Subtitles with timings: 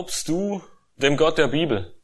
[0.00, 0.62] Glaubst du
[0.96, 1.94] dem Gott der Bibel?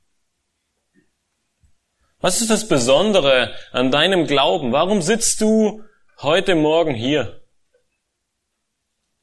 [2.20, 4.70] Was ist das Besondere an deinem Glauben?
[4.72, 5.82] Warum sitzt du
[6.20, 7.40] heute Morgen hier?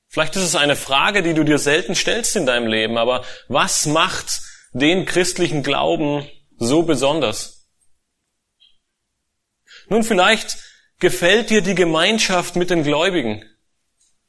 [0.07, 3.85] Vielleicht ist es eine Frage, die du dir selten stellst in deinem Leben, aber was
[3.85, 7.69] macht den christlichen Glauben so besonders?
[9.87, 10.57] Nun, vielleicht
[10.97, 13.45] gefällt dir die Gemeinschaft mit den Gläubigen.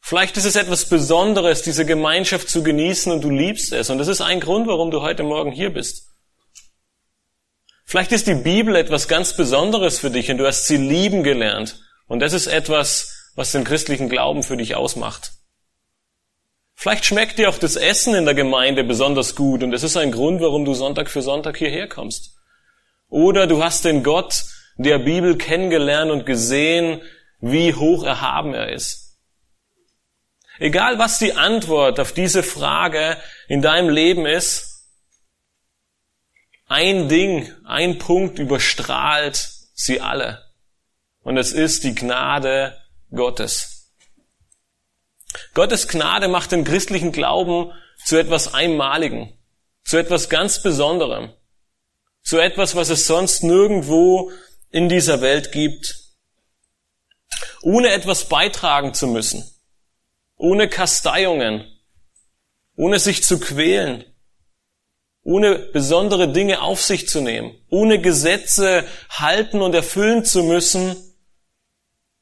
[0.07, 3.89] Vielleicht ist es etwas Besonderes, diese Gemeinschaft zu genießen und du liebst es.
[3.89, 6.11] Und das ist ein Grund, warum du heute Morgen hier bist.
[7.87, 11.81] Vielleicht ist die Bibel etwas ganz Besonderes für dich und du hast sie lieben gelernt.
[12.07, 15.33] Und das ist etwas, was den christlichen Glauben für dich ausmacht.
[16.75, 20.13] Vielleicht schmeckt dir auch das Essen in der Gemeinde besonders gut und das ist ein
[20.13, 22.37] Grund, warum du Sonntag für Sonntag hierher kommst.
[23.09, 24.45] Oder du hast den Gott
[24.77, 27.01] der Bibel kennengelernt und gesehen,
[27.41, 29.04] wie hoch erhaben er ist.
[30.59, 33.17] Egal was die Antwort auf diese Frage
[33.49, 34.87] in deinem Leben ist,
[36.67, 40.45] ein Ding, ein Punkt überstrahlt sie alle.
[41.23, 42.81] Und es ist die Gnade
[43.11, 43.93] Gottes.
[45.55, 47.73] Gottes Gnade macht den christlichen Glauben
[48.05, 49.37] zu etwas Einmaligen,
[49.85, 51.33] zu etwas ganz Besonderem,
[52.23, 54.31] zu etwas, was es sonst nirgendwo
[54.71, 55.97] in dieser Welt gibt,
[57.63, 59.54] ohne etwas beitragen zu müssen
[60.37, 61.65] ohne Kasteiungen,
[62.77, 64.05] ohne sich zu quälen,
[65.23, 70.97] ohne besondere Dinge auf sich zu nehmen, ohne Gesetze halten und erfüllen zu müssen,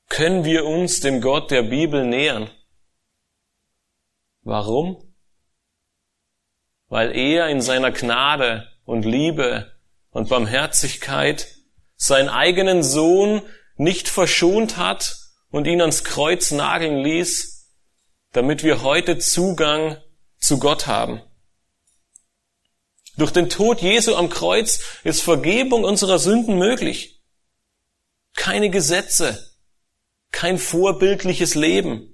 [0.09, 2.51] können wir uns dem Gott der Bibel nähern.
[4.43, 5.15] Warum?
[6.89, 9.73] Weil er in seiner Gnade und Liebe
[10.11, 11.49] und Barmherzigkeit
[11.97, 13.43] seinen eigenen Sohn
[13.77, 15.17] nicht verschont hat
[15.51, 17.52] und ihn ans Kreuz nageln ließ,
[18.33, 19.97] damit wir heute Zugang
[20.39, 21.23] zu Gott haben.
[23.17, 27.21] Durch den Tod Jesu am Kreuz ist Vergebung unserer Sünden möglich.
[28.35, 29.53] Keine Gesetze,
[30.31, 32.13] kein vorbildliches Leben,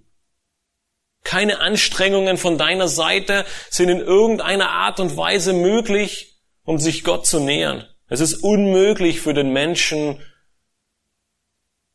[1.23, 7.27] keine Anstrengungen von deiner Seite sind in irgendeiner Art und Weise möglich, um sich Gott
[7.27, 7.87] zu nähern.
[8.09, 10.21] Es ist unmöglich für den Menschen,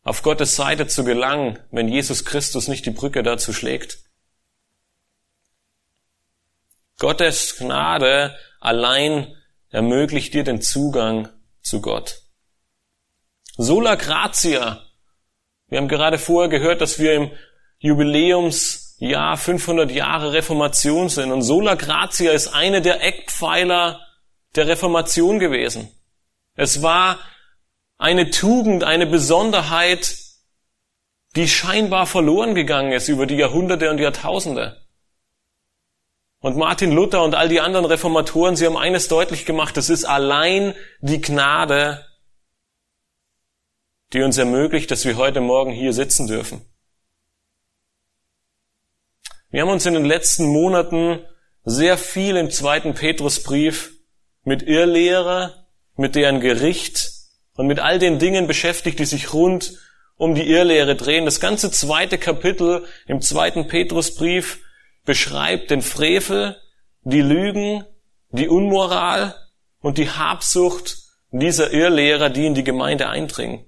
[0.04, 4.03] auf Gottes Seite zu gelangen, wenn Jesus Christus nicht die Brücke dazu schlägt.
[7.04, 9.36] Gottes Gnade allein
[9.68, 11.28] ermöglicht dir den Zugang
[11.62, 12.22] zu Gott.
[13.58, 14.82] Sola gratia.
[15.68, 17.32] Wir haben gerade vorher gehört, dass wir im
[17.80, 21.34] Jubiläumsjahr 500 Jahre Reformation sind.
[21.34, 24.00] Und sola gratia ist eine der Eckpfeiler
[24.56, 25.92] der Reformation gewesen.
[26.56, 27.20] Es war
[27.98, 30.16] eine Tugend, eine Besonderheit,
[31.36, 34.83] die scheinbar verloren gegangen ist über die Jahrhunderte und Jahrtausende.
[36.44, 40.04] Und Martin Luther und all die anderen Reformatoren, sie haben eines deutlich gemacht, es ist
[40.04, 42.06] allein die Gnade,
[44.12, 46.66] die uns ermöglicht, dass wir heute Morgen hier sitzen dürfen.
[49.52, 51.26] Wir haben uns in den letzten Monaten
[51.64, 53.94] sehr viel im zweiten Petrusbrief
[54.44, 55.66] mit Irrlehrer,
[55.96, 57.10] mit deren Gericht
[57.56, 59.80] und mit all den Dingen beschäftigt, die sich rund
[60.18, 61.24] um die Irrlehre drehen.
[61.24, 64.60] Das ganze zweite Kapitel im zweiten Petrusbrief
[65.06, 66.60] beschreibt den Frevel,
[67.02, 67.86] die Lügen,
[68.30, 69.36] die Unmoral
[69.80, 70.98] und die Habsucht
[71.32, 73.66] dieser Irrlehrer, die in die Gemeinde eindringen.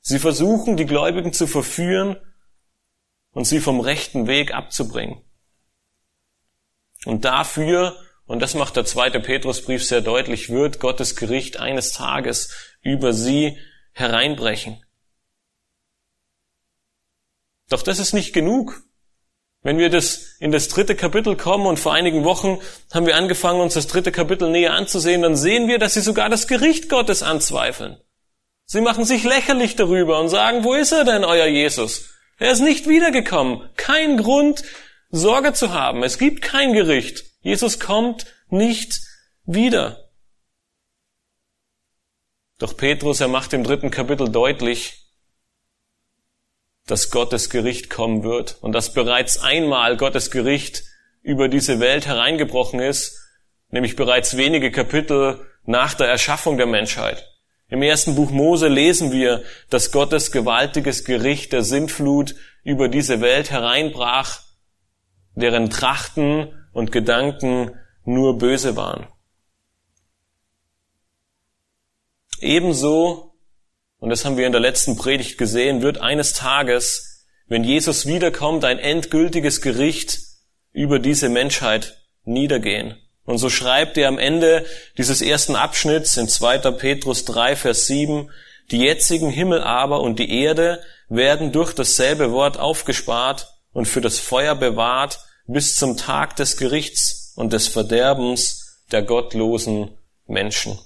[0.00, 2.16] Sie versuchen, die Gläubigen zu verführen
[3.30, 5.22] und sie vom rechten Weg abzubringen.
[7.04, 7.96] Und dafür,
[8.26, 13.58] und das macht der zweite Petrusbrief sehr deutlich, wird Gottes Gericht eines Tages über sie
[13.92, 14.84] hereinbrechen.
[17.68, 18.82] Doch das ist nicht genug.
[19.62, 22.58] Wenn wir das in das dritte Kapitel kommen und vor einigen Wochen
[22.92, 26.28] haben wir angefangen, uns das dritte Kapitel näher anzusehen, dann sehen wir, dass sie sogar
[26.28, 27.96] das Gericht Gottes anzweifeln.
[28.66, 32.10] Sie machen sich lächerlich darüber und sagen, wo ist er denn, euer Jesus?
[32.38, 33.68] Er ist nicht wiedergekommen.
[33.76, 34.64] Kein Grund,
[35.10, 36.02] Sorge zu haben.
[36.02, 37.24] Es gibt kein Gericht.
[37.42, 39.00] Jesus kommt nicht
[39.44, 40.10] wieder.
[42.58, 45.01] Doch Petrus, er macht im dritten Kapitel deutlich,
[46.86, 50.84] dass Gottes Gericht kommen wird und dass bereits einmal Gottes Gericht
[51.22, 53.18] über diese Welt hereingebrochen ist,
[53.70, 57.28] nämlich bereits wenige Kapitel nach der Erschaffung der Menschheit.
[57.68, 62.34] Im ersten Buch Mose lesen wir, dass Gottes gewaltiges Gericht der Sintflut
[62.64, 64.40] über diese Welt hereinbrach,
[65.34, 69.06] deren Trachten und Gedanken nur böse waren.
[72.40, 73.31] Ebenso
[74.02, 78.64] und das haben wir in der letzten Predigt gesehen, wird eines Tages, wenn Jesus wiederkommt,
[78.64, 80.18] ein endgültiges Gericht
[80.72, 82.96] über diese Menschheit niedergehen.
[83.24, 84.66] Und so schreibt er am Ende
[84.98, 86.72] dieses ersten Abschnitts in 2.
[86.72, 88.28] Petrus 3, Vers 7,
[88.72, 94.18] die jetzigen Himmel aber und die Erde werden durch dasselbe Wort aufgespart und für das
[94.18, 99.96] Feuer bewahrt bis zum Tag des Gerichts und des Verderbens der gottlosen
[100.26, 100.76] Menschen.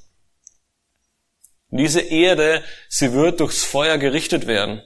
[1.70, 4.82] Diese Erde, sie wird durchs Feuer gerichtet werden.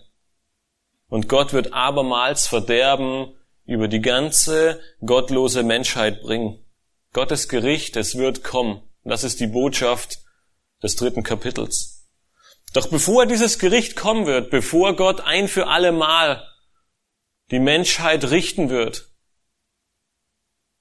[1.08, 6.64] Und Gott wird abermals Verderben über die ganze gottlose Menschheit bringen.
[7.12, 8.82] Gottes Gericht, es wird kommen.
[9.04, 10.18] Das ist die Botschaft
[10.82, 12.08] des dritten Kapitels.
[12.72, 16.46] Doch bevor dieses Gericht kommen wird, bevor Gott ein für alle Mal
[17.50, 19.08] die Menschheit richten wird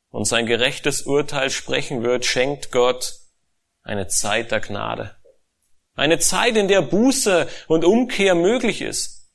[0.10, 3.14] und sein gerechtes Urteil sprechen wird, schenkt Gott
[3.82, 5.19] eine Zeit der Gnade.
[6.00, 9.30] Eine Zeit, in der Buße und Umkehr möglich ist.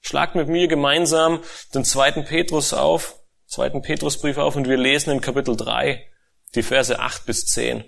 [0.00, 5.20] Schlagt mit mir gemeinsam den zweiten Petrus auf, zweiten Petrusbrief auf und wir lesen in
[5.20, 6.04] Kapitel 3
[6.56, 7.84] die Verse 8 bis 10.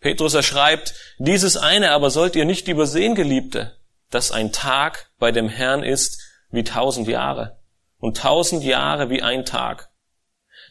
[0.00, 3.78] Petrus erschreibt, dieses eine aber sollt ihr nicht übersehen, Geliebte,
[4.10, 7.58] dass ein Tag bei dem Herrn ist wie tausend Jahre
[7.98, 9.90] und tausend Jahre wie ein Tag.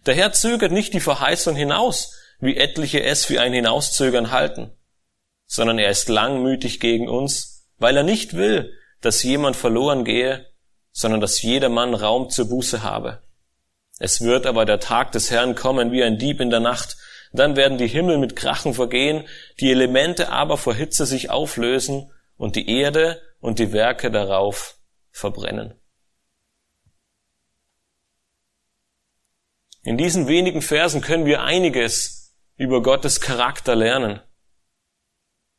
[0.05, 4.71] Der Herr zögert nicht die Verheißung hinaus, wie etliche es für ein Hinauszögern halten,
[5.45, 10.47] sondern er ist langmütig gegen uns, weil er nicht will, dass jemand verloren gehe,
[10.91, 13.21] sondern dass jedermann Raum zur Buße habe.
[13.99, 16.97] Es wird aber der Tag des Herrn kommen wie ein Dieb in der Nacht,
[17.31, 19.25] dann werden die Himmel mit Krachen vergehen,
[19.59, 24.77] die Elemente aber vor Hitze sich auflösen und die Erde und die Werke darauf
[25.11, 25.75] verbrennen.
[29.83, 32.20] In diesen wenigen Versen können wir einiges
[32.61, 34.21] über Gottes Charakter lernen.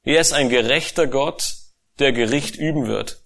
[0.04, 1.56] Er ist ein gerechter Gott,
[1.98, 3.24] der Gericht üben wird.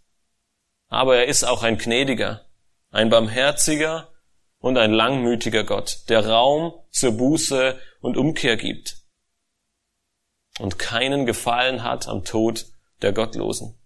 [0.88, 2.46] Aber er ist auch ein gnädiger,
[2.90, 4.12] ein barmherziger
[4.61, 8.96] und ein langmütiger Gott, der Raum zur Buße und Umkehr gibt
[10.58, 12.64] und keinen Gefallen hat am Tod
[13.02, 13.78] der Gottlosen.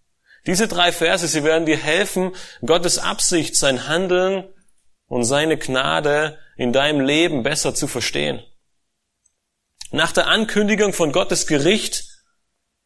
[0.46, 2.32] Diese drei Verse, sie werden dir helfen,
[2.64, 4.48] Gottes Absicht, sein Handeln
[5.08, 8.40] und seine Gnade in deinem Leben besser zu verstehen.
[9.92, 12.04] Nach der Ankündigung von Gottes Gericht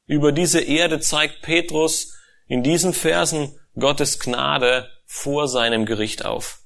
[0.07, 2.15] über diese Erde zeigt Petrus
[2.47, 6.61] in diesen Versen Gottes Gnade vor seinem Gericht auf.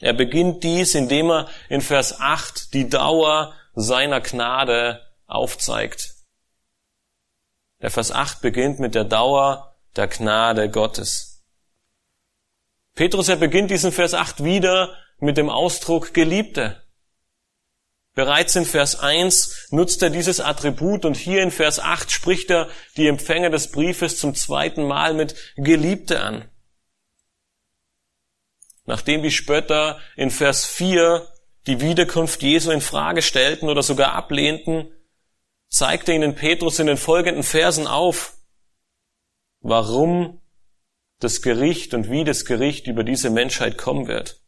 [0.00, 6.14] Er beginnt dies, indem er in Vers 8 die Dauer seiner Gnade aufzeigt.
[7.80, 11.44] Der Vers 8 beginnt mit der Dauer der Gnade Gottes.
[12.94, 16.83] Petrus, er beginnt diesen Vers 8 wieder mit dem Ausdruck Geliebte.
[18.14, 22.68] Bereits in Vers 1 nutzt er dieses Attribut und hier in Vers 8 spricht er
[22.96, 26.48] die Empfänger des Briefes zum zweiten Mal mit Geliebte an.
[28.84, 31.26] Nachdem die Spötter in Vers 4
[31.66, 34.92] die Wiederkunft Jesu in Frage stellten oder sogar ablehnten,
[35.68, 38.36] zeigte ihnen Petrus in den folgenden Versen auf,
[39.60, 40.40] warum
[41.18, 44.43] das Gericht und wie das Gericht über diese Menschheit kommen wird.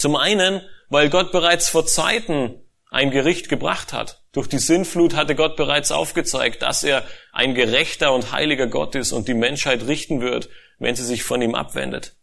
[0.00, 2.58] Zum einen, weil Gott bereits vor Zeiten
[2.90, 4.22] ein Gericht gebracht hat.
[4.32, 9.12] Durch die Sinnflut hatte Gott bereits aufgezeigt, dass er ein gerechter und heiliger Gott ist
[9.12, 12.16] und die Menschheit richten wird, wenn sie sich von ihm abwendet.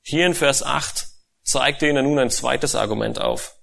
[0.00, 1.06] Hier in Vers 8
[1.42, 3.58] zeigt er ihnen nun ein zweites Argument auf.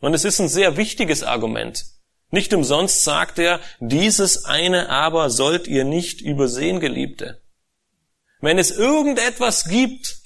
[0.00, 1.84] Und es ist ein sehr wichtiges Argument.
[2.30, 7.42] Nicht umsonst sagt er, dieses eine aber sollt ihr nicht übersehen, Geliebte.
[8.40, 10.21] Wenn es irgendetwas gibt,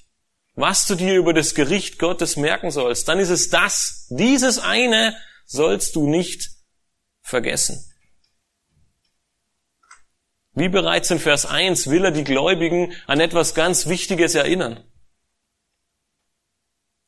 [0.56, 4.06] was du dir über das Gericht Gottes merken sollst, dann ist es das.
[4.08, 6.50] Dieses eine sollst du nicht
[7.20, 7.92] vergessen.
[10.54, 14.82] Wie bereits in Vers 1 will er die Gläubigen an etwas ganz Wichtiges erinnern.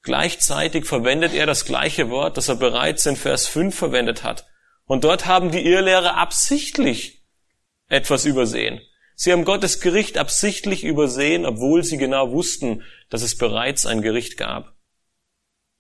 [0.02, 4.46] Gleichzeitig verwendet er das gleiche Wort, das er bereits in Vers 5 verwendet hat.
[4.84, 7.26] Und dort haben die Irrlehrer absichtlich
[7.88, 8.82] etwas übersehen.
[9.20, 14.36] Sie haben Gottes Gericht absichtlich übersehen, obwohl sie genau wussten, dass es bereits ein Gericht
[14.36, 14.76] gab.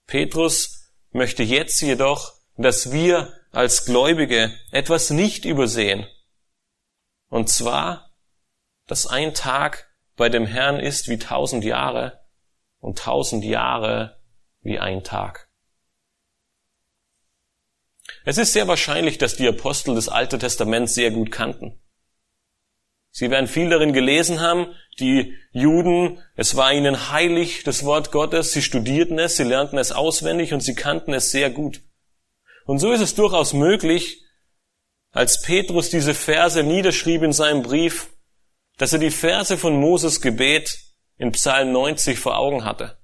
[0.08, 6.04] Petrus möchte jetzt jedoch, dass wir als Gläubige etwas nicht übersehen.
[7.28, 8.10] Und zwar,
[8.88, 12.20] dass ein Tag bei dem Herrn ist wie tausend Jahre
[12.80, 14.18] und tausend Jahre
[14.62, 15.48] wie ein Tag.
[18.24, 21.80] Es ist sehr wahrscheinlich, dass die Apostel des Alten Testaments sehr gut kannten.
[23.18, 28.52] Sie werden viel darin gelesen haben, die Juden, es war ihnen heilig, das Wort Gottes,
[28.52, 31.82] sie studierten es, sie lernten es auswendig und sie kannten es sehr gut.
[32.64, 34.22] Und so ist es durchaus möglich,
[35.10, 38.10] als Petrus diese Verse niederschrieb in seinem Brief,
[38.76, 40.78] dass er die Verse von Moses Gebet
[41.16, 42.98] in Psalm 90 vor Augen hatte.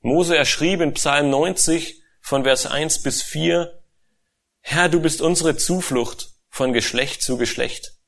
[0.00, 3.84] Mose erschrieb in Psalm 90 von Vers 1 bis 4,
[4.62, 8.01] Herr, du bist unsere Zuflucht von Geschlecht zu Geschlecht.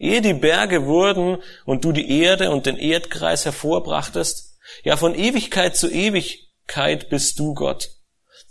[0.00, 5.76] Ehe die Berge wurden und du die Erde und den Erdkreis hervorbrachtest, ja von Ewigkeit
[5.76, 7.90] zu Ewigkeit bist du Gott.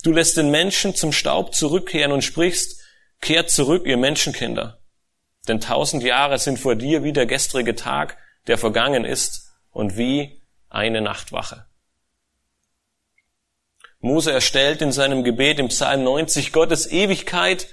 [0.04, 2.80] Du lässt den Menschen zum Staub zurückkehren und sprichst,
[3.20, 4.80] kehrt zurück, ihr Menschenkinder.
[5.48, 10.44] Denn tausend Jahre sind vor dir wie der gestrige Tag, der vergangen ist, und wie
[10.70, 11.66] eine Nachtwache.
[14.02, 17.68] Mose erstellt in seinem Gebet im Psalm 90 Gottes Ewigkeit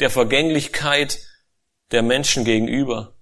[0.00, 1.18] der Vergänglichkeit
[1.90, 3.17] der Menschen gegenüber.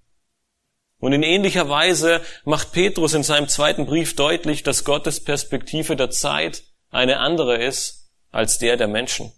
[1.06, 6.10] Und in ähnlicher Weise macht Petrus in seinem zweiten Brief deutlich, dass Gottes Perspektive der
[6.10, 9.30] Zeit eine andere ist als der der Menschen.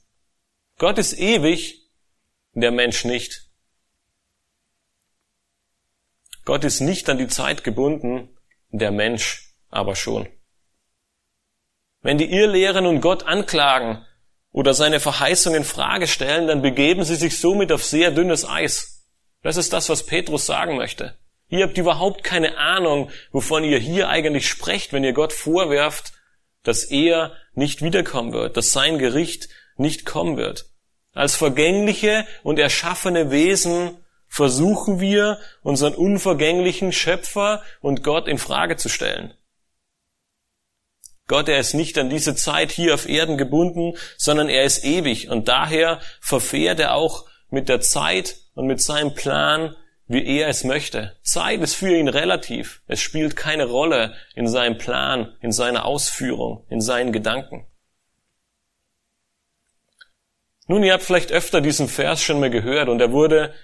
[0.79, 1.83] Gott ist ewig,
[2.55, 3.51] der Mensch nicht.
[6.47, 8.35] Gott ist nicht an die Zeit gebunden,
[8.71, 10.27] der Mensch aber schon.
[12.01, 14.07] Wenn die Irrlehren und Gott anklagen
[14.53, 19.07] oder seine Verheißung in Frage stellen, dann begeben sie sich somit auf sehr dünnes Eis.
[19.43, 21.19] Das ist das, was Petrus sagen möchte.
[21.49, 26.13] Ihr habt überhaupt keine Ahnung, wovon ihr hier eigentlich sprecht, wenn ihr Gott vorwerft,
[26.63, 30.67] dass er nicht wiederkommen wird, dass sein Gericht nicht kommen wird.
[31.15, 33.97] Als vergängliche und erschaffene Wesen
[34.29, 39.33] versuchen wir, unseren unvergänglichen Schöpfer und Gott in Frage zu stellen.
[41.27, 45.29] Gott, er ist nicht an diese Zeit hier auf Erden gebunden, sondern er ist ewig
[45.29, 49.77] und daher verfährt er auch mit der Zeit und mit seinem Plan,
[50.09, 51.17] wie er es möchte.
[51.23, 52.83] Zeit ist für ihn relativ.
[52.87, 57.67] Es spielt keine Rolle in seinem Plan, in seiner Ausführung, in seinen Gedanken.
[60.67, 63.55] Nun, ihr habt vielleicht öfter diesen Vers schon mal gehört und er wurde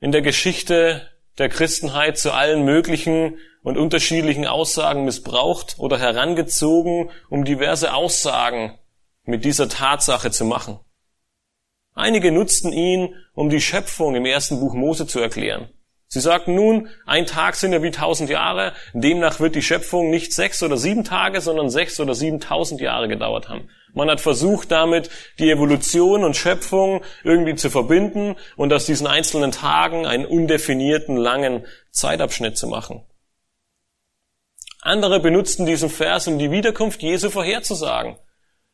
[0.00, 7.44] in der Geschichte der Christenheit zu allen möglichen und unterschiedlichen Aussagen missbraucht oder herangezogen, um
[7.44, 8.78] diverse Aussagen
[9.24, 10.78] mit dieser Tatsache zu machen.
[11.94, 15.68] Einige nutzten ihn, um die Schöpfung im ersten Buch Mose zu erklären.
[16.16, 20.32] Sie sagten nun, ein Tag sind ja wie tausend Jahre, demnach wird die Schöpfung nicht
[20.32, 23.68] sechs oder sieben Tage, sondern sechs oder siebentausend Jahre gedauert haben.
[23.92, 29.52] Man hat versucht damit, die Evolution und Schöpfung irgendwie zu verbinden und aus diesen einzelnen
[29.52, 33.04] Tagen einen undefinierten langen Zeitabschnitt zu machen.
[34.80, 38.16] Andere benutzten diesen Vers, um die Wiederkunft Jesu vorherzusagen.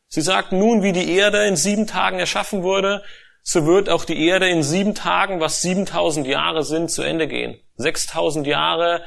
[0.07, 3.03] Sie sagten nun, wie die Erde in sieben Tagen erschaffen wurde,
[3.43, 7.59] so wird auch die Erde in sieben Tagen, was 7000 Jahre sind, zu Ende gehen.
[7.75, 9.03] 6000 Jahre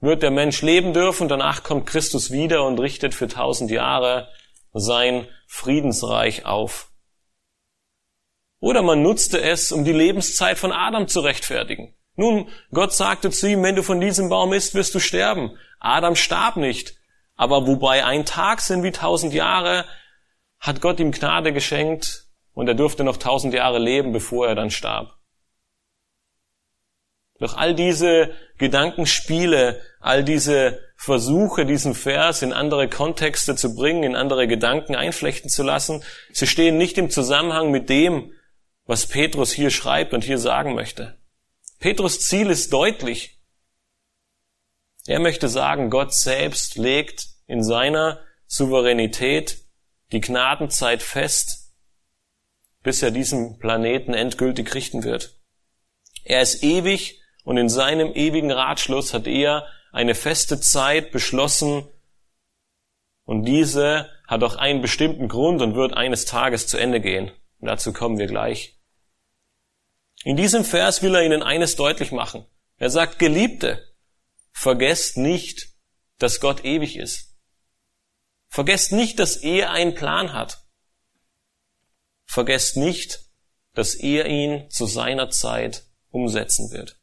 [0.00, 4.28] wird der Mensch leben dürfen, danach kommt Christus wieder und richtet für 1000 Jahre
[4.74, 6.90] sein Friedensreich auf.
[8.60, 11.94] Oder man nutzte es, um die Lebenszeit von Adam zu rechtfertigen.
[12.16, 15.56] Nun, Gott sagte zu ihm, wenn du von diesem Baum isst, wirst du sterben.
[15.78, 16.98] Adam starb nicht.
[17.36, 19.86] Aber wobei ein Tag sind wie tausend Jahre,
[20.58, 24.70] hat Gott ihm Gnade geschenkt und er durfte noch tausend Jahre leben, bevor er dann
[24.70, 25.16] starb.
[27.38, 34.14] Doch all diese Gedankenspiele, all diese Versuche, diesen Vers in andere Kontexte zu bringen, in
[34.14, 38.34] andere Gedanken einflechten zu lassen, sie stehen nicht im Zusammenhang mit dem,
[38.84, 41.16] was Petrus hier schreibt und hier sagen möchte.
[41.78, 43.40] Petrus Ziel ist deutlich.
[45.06, 49.58] Er möchte sagen, Gott selbst legt in seiner Souveränität
[50.12, 51.59] die Gnadenzeit fest,
[52.82, 55.38] bis er diesen Planeten endgültig richten wird.
[56.24, 61.88] Er ist ewig und in seinem ewigen Ratschluss hat er eine feste Zeit beschlossen
[63.24, 67.30] und diese hat auch einen bestimmten Grund und wird eines Tages zu Ende gehen.
[67.58, 68.78] Und dazu kommen wir gleich.
[70.24, 72.46] In diesem Vers will er ihnen eines deutlich machen.
[72.76, 73.86] Er sagt, Geliebte,
[74.52, 75.68] vergesst nicht,
[76.18, 77.36] dass Gott ewig ist.
[78.48, 80.59] Vergesst nicht, dass er einen Plan hat.
[82.30, 83.24] Vergesst nicht,
[83.74, 86.96] dass er ihn zu seiner Zeit umsetzen wird.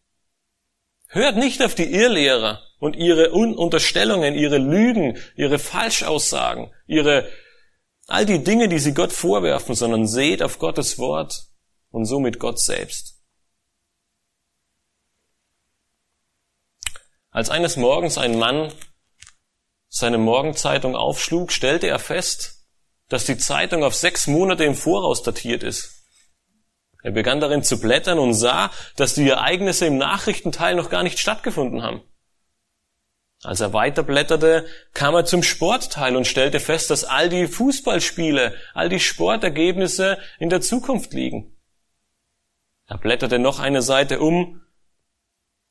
[1.07, 7.29] Hört nicht auf die Irrlehrer und ihre Unterstellungen, ihre Lügen, ihre Falschaussagen, ihre
[8.05, 11.47] all die Dinge, die sie Gott vorwerfen, sondern seht auf Gottes Wort
[11.89, 13.21] und somit Gott selbst.
[17.31, 18.71] Als eines Morgens ein Mann
[19.89, 22.56] seine Morgenzeitung aufschlug, stellte er fest,
[23.09, 26.03] dass die Zeitung auf sechs Monate im Voraus datiert ist.
[27.03, 31.19] Er begann darin zu blättern und sah, dass die Ereignisse im Nachrichtenteil noch gar nicht
[31.19, 32.01] stattgefunden haben.
[33.43, 38.89] Als er weiterblätterte, kam er zum Sportteil und stellte fest, dass all die Fußballspiele, all
[38.89, 41.55] die Sportergebnisse in der Zukunft liegen.
[42.87, 44.61] Er blätterte noch eine Seite um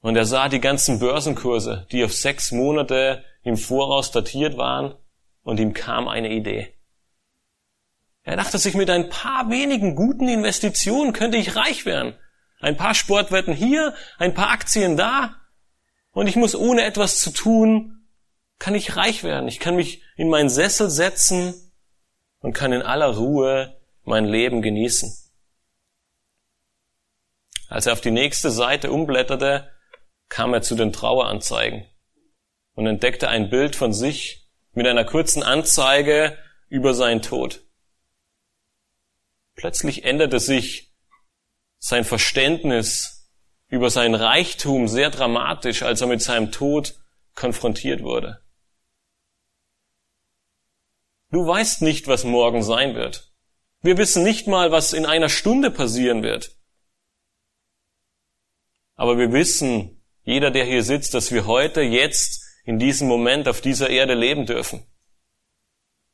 [0.00, 4.94] und er sah die ganzen Börsenkurse, die auf sechs Monate im Voraus datiert waren
[5.42, 6.75] und ihm kam eine Idee.
[8.26, 12.18] Er dachte sich, mit ein paar wenigen guten Investitionen könnte ich reich werden.
[12.58, 15.36] Ein paar Sportwetten hier, ein paar Aktien da.
[16.10, 18.04] Und ich muss ohne etwas zu tun,
[18.58, 19.46] kann ich reich werden.
[19.46, 21.54] Ich kann mich in meinen Sessel setzen
[22.40, 25.16] und kann in aller Ruhe mein Leben genießen.
[27.68, 29.70] Als er auf die nächste Seite umblätterte,
[30.28, 31.86] kam er zu den Traueranzeigen
[32.74, 36.36] und entdeckte ein Bild von sich mit einer kurzen Anzeige
[36.68, 37.65] über seinen Tod.
[39.56, 40.92] Plötzlich änderte sich
[41.78, 43.30] sein Verständnis
[43.68, 46.94] über sein Reichtum sehr dramatisch, als er mit seinem Tod
[47.34, 48.40] konfrontiert wurde.
[51.30, 53.32] Du weißt nicht, was morgen sein wird.
[53.80, 56.56] Wir wissen nicht mal, was in einer Stunde passieren wird.
[58.94, 63.60] Aber wir wissen, jeder, der hier sitzt, dass wir heute, jetzt, in diesem Moment auf
[63.60, 64.86] dieser Erde leben dürfen.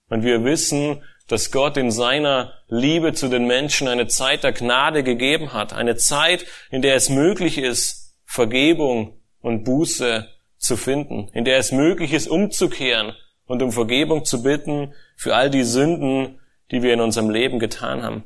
[0.08, 5.02] Und wir wissen, dass Gott in seiner Liebe zu den Menschen eine Zeit der Gnade
[5.02, 11.44] gegeben hat, eine Zeit, in der es möglich ist, Vergebung und Buße zu finden, in
[11.44, 13.14] der es möglich ist, umzukehren
[13.46, 18.02] und um Vergebung zu bitten für all die Sünden, die wir in unserem Leben getan
[18.02, 18.24] haben.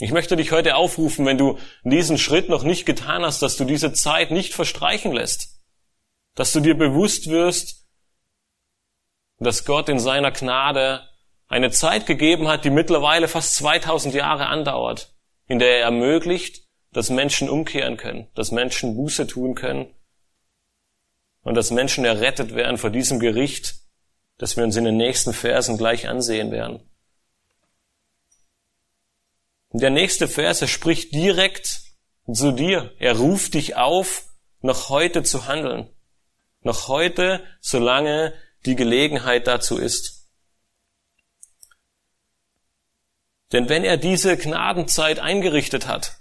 [0.00, 3.64] Ich möchte dich heute aufrufen, wenn du diesen Schritt noch nicht getan hast, dass du
[3.64, 5.60] diese Zeit nicht verstreichen lässt,
[6.34, 7.83] dass du dir bewusst wirst,
[9.44, 11.08] dass Gott in seiner Gnade
[11.48, 15.14] eine Zeit gegeben hat, die mittlerweile fast 2000 Jahre andauert,
[15.46, 19.94] in der er ermöglicht, dass Menschen umkehren können, dass Menschen Buße tun können
[21.42, 23.74] und dass Menschen errettet werden vor diesem Gericht,
[24.38, 26.80] das wir uns in den nächsten Versen gleich ansehen werden.
[29.72, 31.82] Der nächste Vers, er spricht direkt
[32.32, 32.92] zu dir.
[32.98, 34.26] Er ruft dich auf,
[34.60, 35.90] noch heute zu handeln.
[36.62, 38.32] Noch heute, solange
[38.66, 40.28] die Gelegenheit dazu ist.
[43.52, 46.16] Denn wenn er diese Gnadenzeit eingerichtet hat,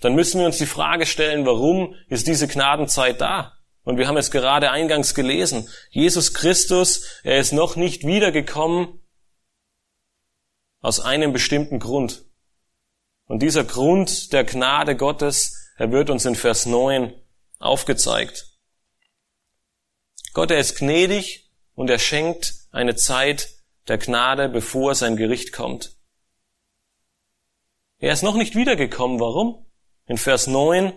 [0.00, 3.56] dann müssen wir uns die Frage stellen, warum ist diese Gnadenzeit da?
[3.82, 5.68] Und wir haben es gerade eingangs gelesen.
[5.90, 9.00] Jesus Christus, er ist noch nicht wiedergekommen
[10.80, 12.24] aus einem bestimmten Grund.
[13.26, 17.12] Und dieser Grund der Gnade Gottes, er wird uns in Vers 9
[17.58, 18.55] aufgezeigt.
[20.36, 23.48] Gott, er ist gnädig und er schenkt eine Zeit
[23.88, 25.96] der Gnade, bevor sein Gericht kommt.
[28.00, 29.18] Er ist noch nicht wiedergekommen.
[29.18, 29.64] Warum?
[30.04, 30.92] In Vers 9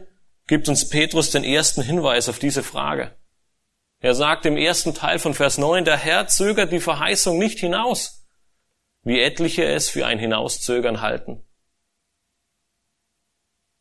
[0.48, 3.16] gibt uns Petrus den ersten Hinweis auf diese Frage.
[4.00, 8.28] Er sagt im ersten Teil von Vers 9, der Herr zögert die Verheißung nicht hinaus,
[9.04, 11.48] wie etliche es für ein Hinauszögern halten.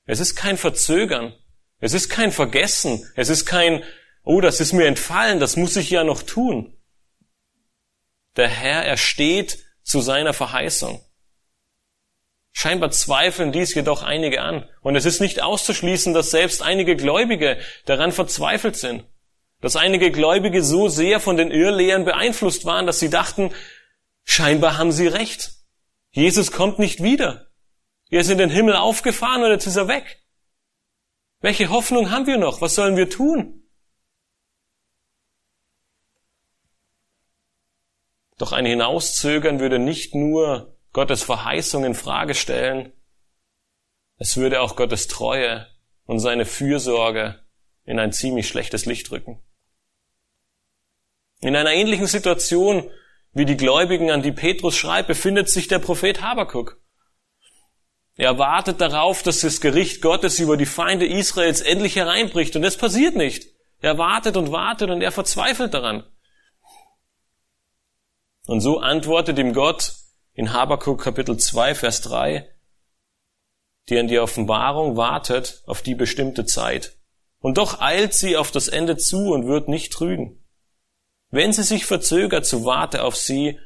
[0.05, 1.35] Es ist kein Verzögern,
[1.81, 3.83] es ist kein Vergessen, es ist kein
[4.29, 6.77] oh, das ist mir entfallen, das muss ich ja noch tun.
[8.37, 11.03] Der Herr, er steht zu seiner Verheißung.
[12.53, 14.69] Scheinbar zweifeln dies jedoch einige an.
[14.83, 19.05] Und es ist nicht auszuschließen, dass selbst einige Gläubige daran verzweifelt sind.
[19.63, 23.51] Dass einige Gläubige so sehr von den Irrlehren beeinflusst waren, dass sie dachten,
[24.25, 25.53] scheinbar haben sie recht.
[26.11, 27.49] Jesus kommt nicht wieder.
[28.11, 30.23] Er ist in den Himmel aufgefahren und jetzt ist er weg.
[31.41, 32.61] Welche Hoffnung haben wir noch?
[32.61, 33.68] Was sollen wir tun?
[38.39, 42.93] Doch ein Hinauszögern würde nicht nur Gottes Verheißung in Frage stellen,
[44.17, 45.69] es würde auch Gottes Treue
[46.07, 47.41] und seine Fürsorge
[47.85, 49.41] in ein ziemlich schlechtes Licht rücken.
[51.41, 52.91] In einer ähnlichen Situation
[53.33, 56.81] wie die Gläubigen, an die Petrus schreibt, befindet sich der Prophet Habakuk.
[58.17, 62.57] Er wartet darauf, dass das Gericht Gottes über die Feinde Israels endlich hereinbricht.
[62.57, 63.47] Und das passiert nicht.
[63.81, 66.05] Er wartet und wartet und er verzweifelt daran.
[68.49, 69.93] Und so antwortet ihm Gott
[70.33, 72.51] in Habakuk Kapitel 2, Vers 3,
[73.91, 76.97] die an die Offenbarung wartet auf die bestimmte Zeit.
[77.41, 80.43] Und doch eilt sie auf das Ende zu und wird nicht trügen.
[81.29, 83.61] Wenn sie sich verzögert, so warte auf sie,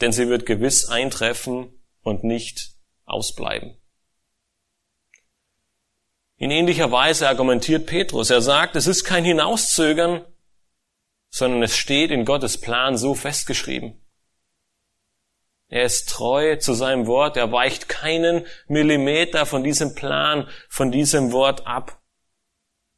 [0.00, 3.80] denn sie wird gewiss eintreffen und nicht ausbleiben.
[6.36, 8.30] In ähnlicher Weise argumentiert Petrus.
[8.30, 10.24] Er sagt, es ist kein Hinauszögern,
[11.30, 13.99] sondern es steht in Gottes Plan so festgeschrieben.
[15.70, 21.30] Er ist treu zu seinem Wort, er weicht keinen Millimeter von diesem Plan, von diesem
[21.32, 22.02] Wort ab.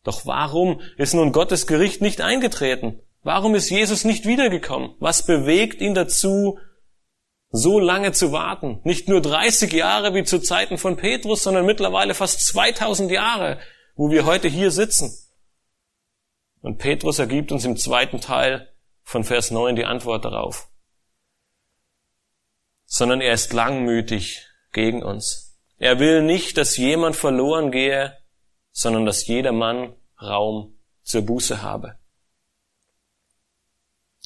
[0.05, 3.01] Doch warum ist nun Gottes Gericht nicht eingetreten?
[3.23, 4.97] Warum ist Jesus nicht wiedergekommen?
[4.99, 6.59] Was bewegt ihn dazu,
[7.53, 8.81] so lange zu warten.
[8.83, 13.61] Nicht nur 30 Jahre wie zu Zeiten von Petrus, sondern mittlerweile fast 2000 Jahre,
[13.95, 15.15] wo wir heute hier sitzen.
[16.63, 20.72] Und Petrus ergibt uns im zweiten Teil von Vers 9 die Antwort darauf.
[22.95, 25.57] Sondern er ist langmütig gegen uns.
[25.79, 28.19] Er will nicht, dass jemand verloren gehe,
[28.71, 31.99] sondern dass jeder Mann Raum zur Buße habe.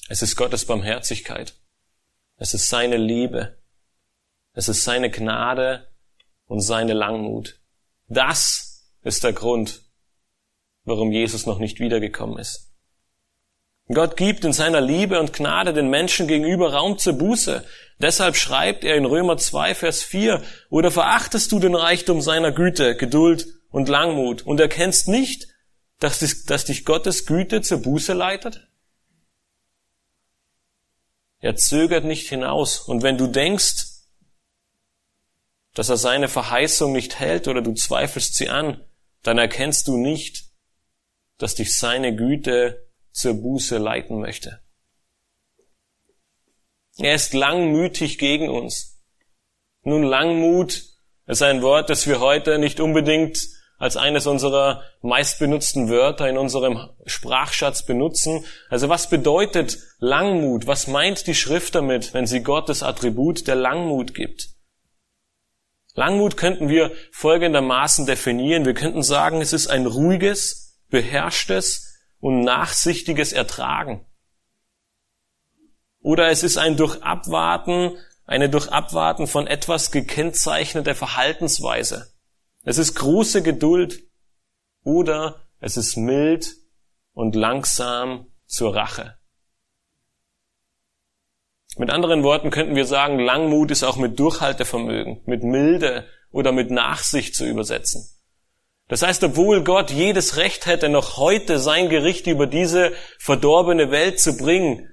[0.09, 1.53] Es ist Gottes Barmherzigkeit.
[2.35, 3.57] Es ist seine Liebe.
[4.51, 5.87] Es ist seine Gnade
[6.45, 7.61] und seine Langmut.
[8.09, 9.81] Das ist der Grund,
[10.83, 12.66] warum Jesus noch nicht wiedergekommen ist.
[13.93, 17.63] Gott gibt in seiner Liebe und Gnade den Menschen gegenüber Raum zur Buße.
[17.99, 22.95] Deshalb schreibt er in Römer 2, Vers 4, oder verachtest du den Reichtum seiner Güte,
[22.95, 25.47] Geduld und Langmut und erkennst nicht,
[25.99, 28.67] dass dich, Gottes Güte zur Buße leitet?
[31.39, 32.79] Er zögert nicht hinaus.
[32.79, 33.85] Und wenn du denkst,
[35.73, 38.83] dass er seine Verheißung nicht hält oder du zweifelst sie an,
[39.23, 40.45] dann erkennst du nicht,
[41.37, 42.86] dass dich seine Güte
[43.17, 44.61] zur Buße leiten möchte.
[46.97, 49.01] Er ist langmütig gegen uns.
[49.81, 50.83] Nun, Langmut
[51.25, 53.39] ist ein Wort, das wir heute nicht unbedingt
[53.79, 58.45] als eines unserer meistbenutzten Wörter in unserem Sprachschatz benutzen.
[58.69, 60.67] Also was bedeutet Langmut?
[60.67, 64.49] Was meint die Schrift damit, wenn sie Gott das Attribut der Langmut gibt?
[65.93, 68.65] Langmut könnten wir folgendermaßen definieren.
[68.65, 71.86] Wir könnten sagen, es ist ein ruhiges, beherrschtes
[72.19, 74.05] und nachsichtiges Ertragen.
[76.01, 82.13] Oder es ist ein durch Abwarten, eine durch Abwarten von etwas gekennzeichnete Verhaltensweise.
[82.63, 84.03] Es ist große Geduld
[84.83, 86.55] oder es ist mild
[87.13, 89.17] und langsam zur Rache.
[91.77, 96.71] Mit anderen Worten könnten wir sagen, Langmut ist auch mit Durchhaltevermögen, mit Milde oder mit
[96.71, 98.09] Nachsicht zu übersetzen.
[98.87, 104.19] Das heißt, obwohl Gott jedes Recht hätte, noch heute sein Gericht über diese verdorbene Welt
[104.19, 104.89] zu bringen,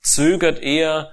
[0.00, 1.12] zögert er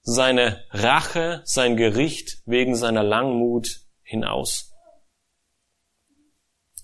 [0.00, 4.72] seine Rache, sein Gericht wegen seiner Langmut hinaus.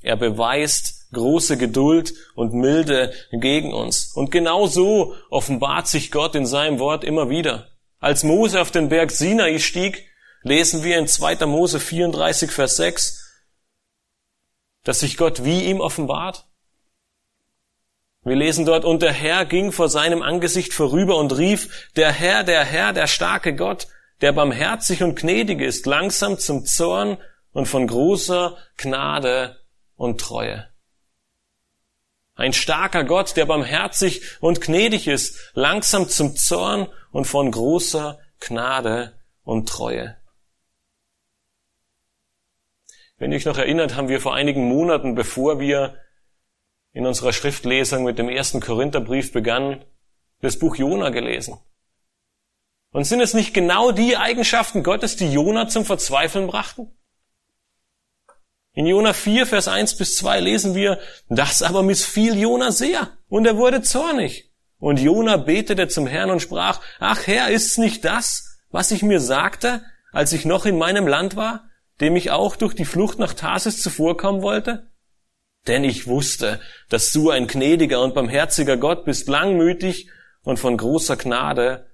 [0.03, 4.13] Er beweist große Geduld und Milde gegen uns.
[4.15, 7.69] Und genau so offenbart sich Gott in seinem Wort immer wieder.
[7.99, 10.07] Als Mose auf den Berg Sinai stieg,
[10.43, 11.47] lesen wir in 2.
[11.47, 13.28] Mose 34, Vers 6,
[14.89, 16.47] dass sich Gott wie ihm offenbart.
[18.25, 22.43] Wir lesen dort, und der Herr ging vor seinem Angesicht vorüber und rief, der Herr,
[22.43, 23.89] der Herr, der starke Gott,
[24.23, 27.19] der barmherzig und gnädig ist, langsam zum Zorn
[27.53, 29.59] und von großer Gnade
[29.95, 30.67] und Treue.
[32.35, 39.21] Ein starker Gott, der barmherzig und gnädig ist, langsam zum Zorn und von großer Gnade
[39.45, 40.18] und Treue.
[43.19, 45.97] Wenn ihr euch noch erinnert, haben wir vor einigen Monaten, bevor wir
[46.93, 49.85] in unserer Schriftlesung mit dem ersten Korintherbrief begannen,
[50.41, 51.59] das Buch Jona gelesen.
[52.93, 56.91] Und sind es nicht genau die Eigenschaften Gottes, die Jona zum Verzweifeln brachten?
[58.73, 63.45] In Jona 4, Vers 1 bis 2 lesen wir, das aber missfiel Jona sehr und
[63.47, 64.53] er wurde zornig.
[64.79, 69.19] Und Jona betete zum Herrn und sprach, ach Herr, ist's nicht das, was ich mir
[69.19, 71.68] sagte, als ich noch in meinem Land war,
[72.01, 74.91] dem ich auch durch die Flucht nach Tarsis zuvorkommen wollte?
[75.67, 80.09] Denn ich wusste, dass du ein gnädiger und barmherziger Gott bist, langmütig
[80.43, 81.91] und von großer Gnade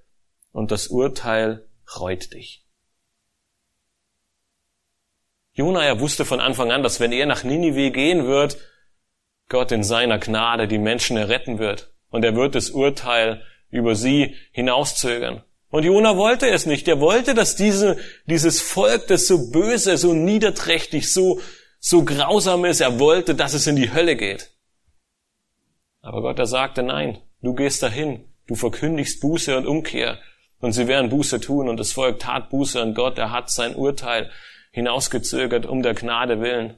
[0.51, 1.67] und das Urteil
[1.99, 2.65] reut dich.
[5.53, 8.57] Jona, er wusste von Anfang an, dass wenn er nach Ninive gehen wird,
[9.49, 14.35] Gott in seiner Gnade die Menschen erretten wird und er wird das Urteil über sie
[14.51, 15.43] hinauszögern.
[15.75, 16.87] Und Jona wollte es nicht.
[16.87, 21.41] Er wollte, dass diese, dieses Volk, das so böse, so niederträchtig, so,
[21.81, 24.51] so grausam ist, er wollte, dass es in die Hölle geht.
[25.99, 30.17] Aber Gott, er sagte, nein, du gehst dahin, du verkündigst Buße und Umkehr.
[30.61, 33.75] Und sie werden Buße tun und das Volk tat Buße und Gott, er hat sein
[33.75, 34.31] Urteil
[34.71, 36.75] hinausgezögert um der Gnade willen.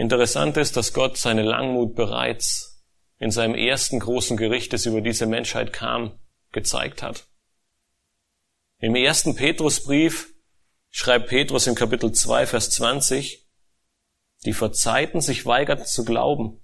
[0.00, 2.82] Interessant ist, dass Gott seine Langmut bereits
[3.18, 6.18] in seinem ersten großen Gericht, das über diese Menschheit kam,
[6.52, 7.26] gezeigt hat.
[8.78, 10.32] Im ersten Petrusbrief
[10.88, 13.46] schreibt Petrus in Kapitel 2, Vers 20,
[14.46, 16.62] die vor Zeiten sich weigerten zu glauben,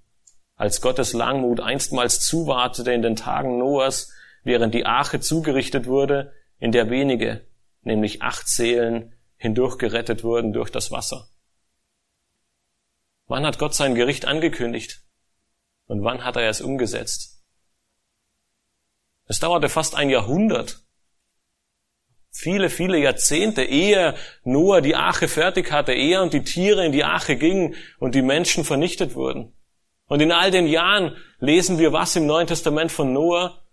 [0.55, 6.73] als Gottes Langmut einstmals zuwartete in den Tagen Noahs, während die Arche zugerichtet wurde, in
[6.73, 7.47] der wenige,
[7.83, 11.29] nämlich acht Seelen, hindurchgerettet wurden durch das Wasser.
[13.27, 15.03] Wann hat Gott sein Gericht angekündigt?
[15.87, 17.43] Und wann hat er es umgesetzt?
[19.27, 20.81] Es dauerte fast ein Jahrhundert.
[22.31, 27.05] Viele, viele Jahrzehnte, ehe Noah die Arche fertig hatte, ehe und die Tiere in die
[27.05, 29.55] Arche gingen und die Menschen vernichtet wurden.
[30.07, 33.65] Und in all den Jahren lesen wir was im Neuen Testament von Noah?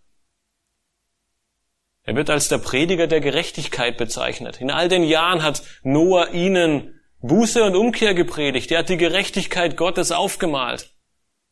[2.04, 4.60] Er wird als der Prediger der Gerechtigkeit bezeichnet.
[4.60, 8.70] In all den Jahren hat Noah ihnen Buße und Umkehr gepredigt.
[8.72, 10.94] Er hat die Gerechtigkeit Gottes aufgemalt.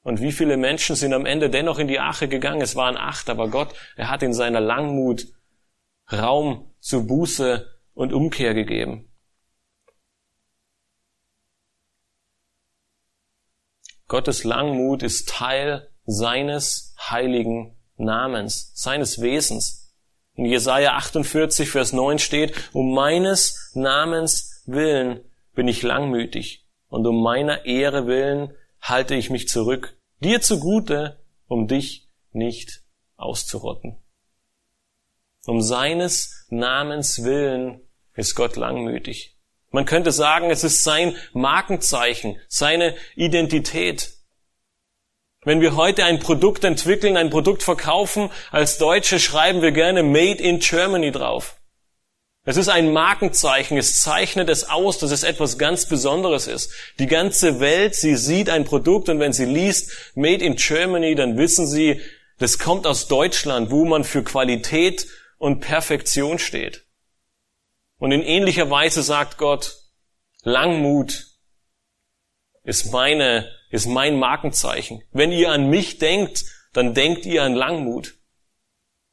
[0.03, 2.61] Und wie viele Menschen sind am Ende dennoch in die Ache gegangen?
[2.61, 5.27] Es waren acht, aber Gott, er hat in seiner Langmut
[6.11, 9.13] Raum zur Buße und Umkehr gegeben.
[14.09, 19.95] Gottes Langmut ist Teil seines heiligen Namens, seines Wesens.
[20.33, 27.21] In Jesaja 48, Vers 9 steht, um meines Namens willen bin ich langmütig und um
[27.21, 32.83] meiner Ehre willen halte ich mich zurück, dir zugute, um dich nicht
[33.15, 33.97] auszurotten.
[35.45, 37.81] Um seines Namens willen
[38.13, 39.37] ist Gott langmütig.
[39.69, 44.13] Man könnte sagen, es ist sein Markenzeichen, seine Identität.
[45.43, 50.43] Wenn wir heute ein Produkt entwickeln, ein Produkt verkaufen, als Deutsche schreiben wir gerne Made
[50.43, 51.60] in Germany drauf.
[52.43, 56.71] Es ist ein Markenzeichen, es zeichnet es aus, dass es etwas ganz Besonderes ist.
[56.97, 61.37] Die ganze Welt, sie sieht ein Produkt und wenn sie liest Made in Germany, dann
[61.37, 62.01] wissen sie,
[62.39, 66.83] das kommt aus Deutschland, wo man für Qualität und Perfektion steht.
[67.99, 69.77] Und in ähnlicher Weise sagt Gott,
[70.41, 71.27] Langmut
[72.63, 75.03] ist meine, ist mein Markenzeichen.
[75.11, 78.15] Wenn ihr an mich denkt, dann denkt ihr an Langmut.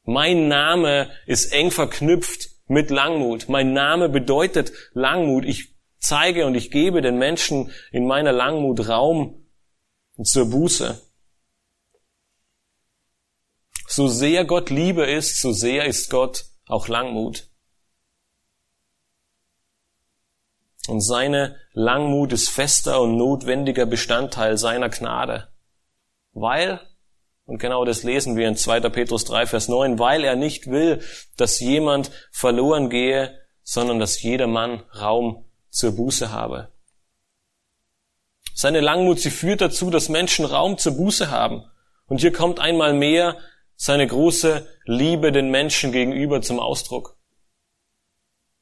[0.03, 3.49] Mein Name ist eng verknüpft mit Langmut.
[3.49, 5.43] Mein Name bedeutet Langmut.
[5.43, 9.45] Ich zeige und ich gebe den Menschen in meiner Langmut Raum
[10.23, 11.01] zur Buße.
[13.87, 17.49] So sehr Gott Liebe ist, so sehr ist Gott auch Langmut.
[20.87, 25.51] Und seine Langmut ist fester und notwendiger Bestandteil seiner Gnade,
[26.33, 26.79] weil
[27.49, 28.81] und genau das lesen wir in 2.
[28.91, 31.01] Petrus 3, Vers 9, weil er nicht will,
[31.35, 36.71] dass jemand verloren gehe, sondern dass jeder Mann Raum zur Buße habe.
[38.53, 41.63] Seine Langmut, sie führt dazu, dass Menschen Raum zur Buße haben.
[42.05, 43.39] Und hier kommt einmal mehr
[43.75, 47.17] seine große Liebe den Menschen gegenüber zum Ausdruck.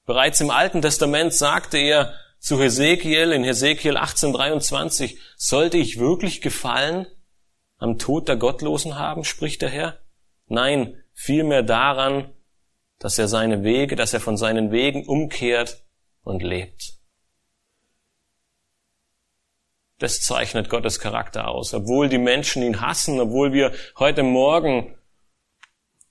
[0.05, 7.05] Bereits im Alten Testament sagte er zu Hesekiel in Hesekiel 18:23, sollte ich wirklich gefallen
[7.77, 9.99] am Tod der Gottlosen haben, spricht der Herr?
[10.47, 12.33] Nein, vielmehr daran,
[12.99, 15.83] dass er seine Wege, dass er von seinen Wegen umkehrt
[16.23, 16.93] und lebt.
[19.99, 21.73] Das zeichnet Gottes Charakter aus.
[21.73, 24.95] Obwohl die Menschen ihn hassen, obwohl wir heute Morgen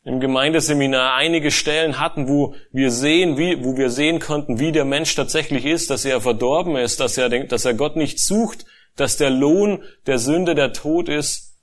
[0.03, 4.85] im Gemeindeseminar einige Stellen hatten, wo wir sehen, wie, wo wir sehen konnten, wie der
[4.85, 9.17] Mensch tatsächlich ist, dass er verdorben ist, dass er, dass er Gott nicht sucht, dass
[9.17, 11.56] der Lohn der Sünde der Tod ist,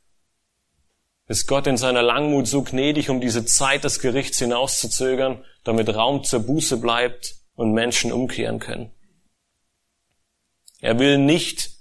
[1.27, 6.23] ist Gott in seiner Langmut so gnädig, um diese Zeit des Gerichts hinauszuzögern, damit Raum
[6.23, 8.91] zur Buße bleibt und Menschen umkehren können.
[10.81, 11.71] Er will nicht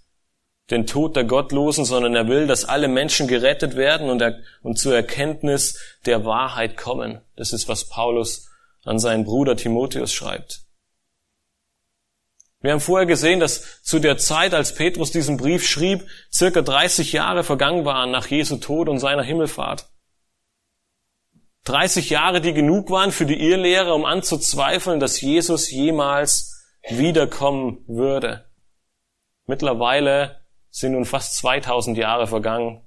[0.70, 4.78] den Tod der Gottlosen, sondern er will, dass alle Menschen gerettet werden und, er, und
[4.78, 7.20] zur Erkenntnis der Wahrheit kommen.
[7.36, 8.48] Das ist, was Paulus
[8.84, 10.62] an seinen Bruder Timotheus schreibt.
[12.62, 17.12] Wir haben vorher gesehen, dass zu der Zeit, als Petrus diesen Brief schrieb, circa 30
[17.12, 19.88] Jahre vergangen waren nach Jesu Tod und seiner Himmelfahrt.
[21.64, 28.48] 30 Jahre, die genug waren für die Irrlehre, um anzuzweifeln, dass Jesus jemals wiederkommen würde.
[29.46, 32.82] Mittlerweile sind nun fast 2000 Jahre vergangen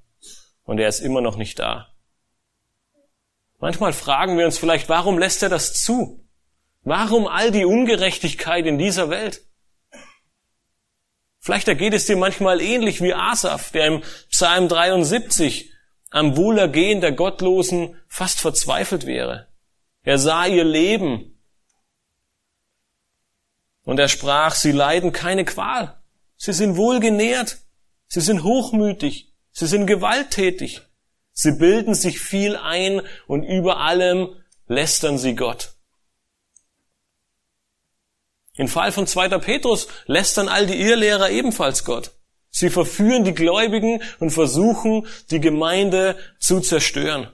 [0.64, 1.88] und er ist immer noch nicht da.
[3.60, 6.26] Manchmal fragen wir uns vielleicht, warum lässt er das zu?
[6.84, 9.42] Warum all die Ungerechtigkeit in dieser Welt?
[11.46, 15.72] Vielleicht ergeht es dir manchmal ähnlich wie Asaf, der im Psalm 73
[16.10, 19.48] am Wohlergehen der Gottlosen fast verzweifelt wäre.
[20.02, 21.40] Er sah ihr Leben
[23.84, 25.96] und er sprach, sie leiden keine Qual.
[26.36, 27.60] Sie sind wohlgenährt.
[28.08, 29.32] Sie sind hochmütig.
[29.52, 30.82] Sie sind gewalttätig.
[31.32, 35.75] Sie bilden sich viel ein und über allem lästern sie Gott.
[38.58, 39.30] Im Fall von 2.
[39.40, 42.12] Petrus lästern all die Irrlehrer ebenfalls Gott.
[42.50, 47.30] Sie verführen die Gläubigen und versuchen, die Gemeinde zu zerstören.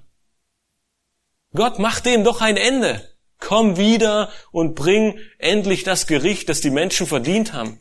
[1.53, 3.07] Gott macht dem doch ein Ende.
[3.37, 7.79] Komm wieder und bring endlich das Gericht, das die Menschen verdient haben.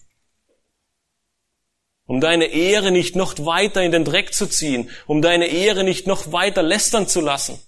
[2.04, 6.06] Um deine Ehre nicht noch weiter in den Dreck zu ziehen, um deine Ehre nicht
[6.06, 7.58] noch weiter lästern zu lassen.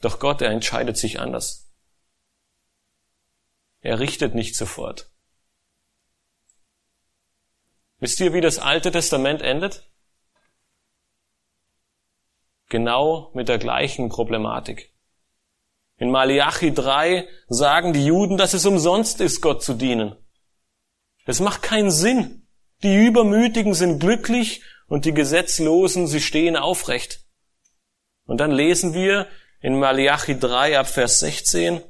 [0.00, 1.69] Doch Gott, er entscheidet sich anders.
[3.80, 5.10] Er richtet nicht sofort.
[7.98, 9.90] Wisst ihr, wie das Alte Testament endet?
[12.68, 14.92] Genau mit der gleichen Problematik.
[15.96, 20.16] In Malachi 3 sagen die Juden, dass es umsonst ist, Gott zu dienen.
[21.26, 22.46] Es macht keinen Sinn.
[22.82, 27.26] Die Übermütigen sind glücklich und die Gesetzlosen, sie stehen aufrecht.
[28.24, 29.26] Und dann lesen wir
[29.60, 31.82] in Malachi 3 ab Vers 16,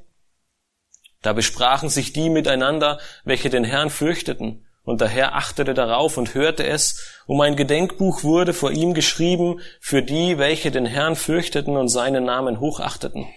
[1.21, 4.65] da besprachen sich die miteinander, welche den Herrn fürchteten.
[4.83, 9.59] Und der Herr achtete darauf und hörte es, um ein Gedenkbuch wurde vor ihm geschrieben
[9.79, 13.27] für die, welche den Herrn fürchteten und seinen Namen hochachteten.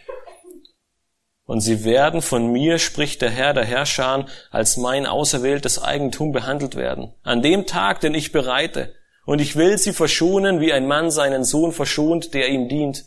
[1.46, 6.74] Und sie werden von mir, spricht der Herr der Herrscher, als mein auserwähltes Eigentum behandelt
[6.74, 7.12] werden.
[7.22, 8.94] An dem Tag, den ich bereite.
[9.26, 13.04] Und ich will sie verschonen, wie ein Mann seinen Sohn verschont, der ihm dient.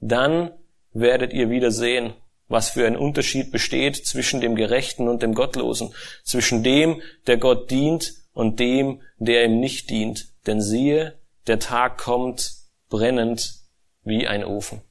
[0.00, 0.52] Dann
[0.92, 2.14] werdet ihr wieder sehen,
[2.50, 7.70] was für ein Unterschied besteht zwischen dem Gerechten und dem Gottlosen, zwischen dem, der Gott
[7.70, 10.26] dient und dem, der ihm nicht dient.
[10.46, 12.52] Denn siehe, der Tag kommt
[12.88, 13.54] brennend
[14.02, 14.82] wie ein Ofen.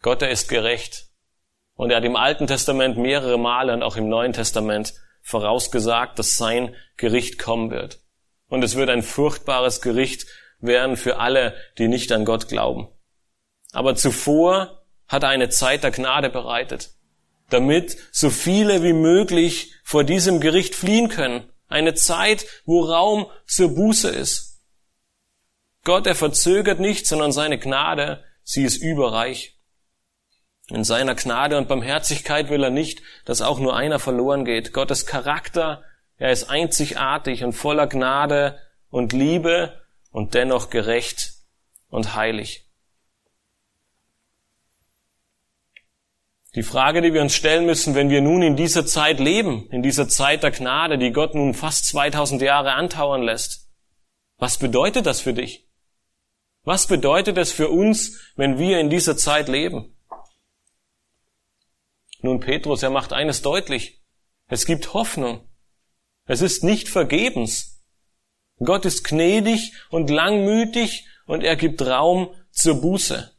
[0.00, 1.10] Gott, er ist gerecht.
[1.74, 6.36] Und er hat im Alten Testament mehrere Male und auch im Neuen Testament vorausgesagt, dass
[6.36, 8.00] sein Gericht kommen wird.
[8.48, 10.26] Und es wird ein furchtbares Gericht
[10.58, 12.88] werden für alle, die nicht an Gott glauben.
[13.72, 16.90] Aber zuvor hat eine Zeit der Gnade bereitet,
[17.50, 21.50] damit so viele wie möglich vor diesem Gericht fliehen können.
[21.68, 24.62] Eine Zeit, wo Raum zur Buße ist.
[25.84, 29.56] Gott, er verzögert nicht, sondern seine Gnade, sie ist überreich.
[30.68, 34.72] In seiner Gnade und Barmherzigkeit will er nicht, dass auch nur einer verloren geht.
[34.72, 35.84] Gottes Charakter,
[36.18, 38.58] er ist einzigartig und voller Gnade
[38.90, 41.34] und Liebe und dennoch gerecht
[41.88, 42.65] und heilig.
[46.56, 49.82] Die Frage, die wir uns stellen müssen, wenn wir nun in dieser Zeit leben, in
[49.82, 53.68] dieser Zeit der Gnade, die Gott nun fast 2000 Jahre antauern lässt,
[54.38, 55.68] was bedeutet das für dich?
[56.62, 59.94] Was bedeutet es für uns, wenn wir in dieser Zeit leben?
[62.22, 64.00] Nun, Petrus, er macht eines deutlich.
[64.48, 65.46] Es gibt Hoffnung.
[66.24, 67.84] Es ist nicht vergebens.
[68.60, 73.36] Gott ist gnädig und langmütig und er gibt Raum zur Buße.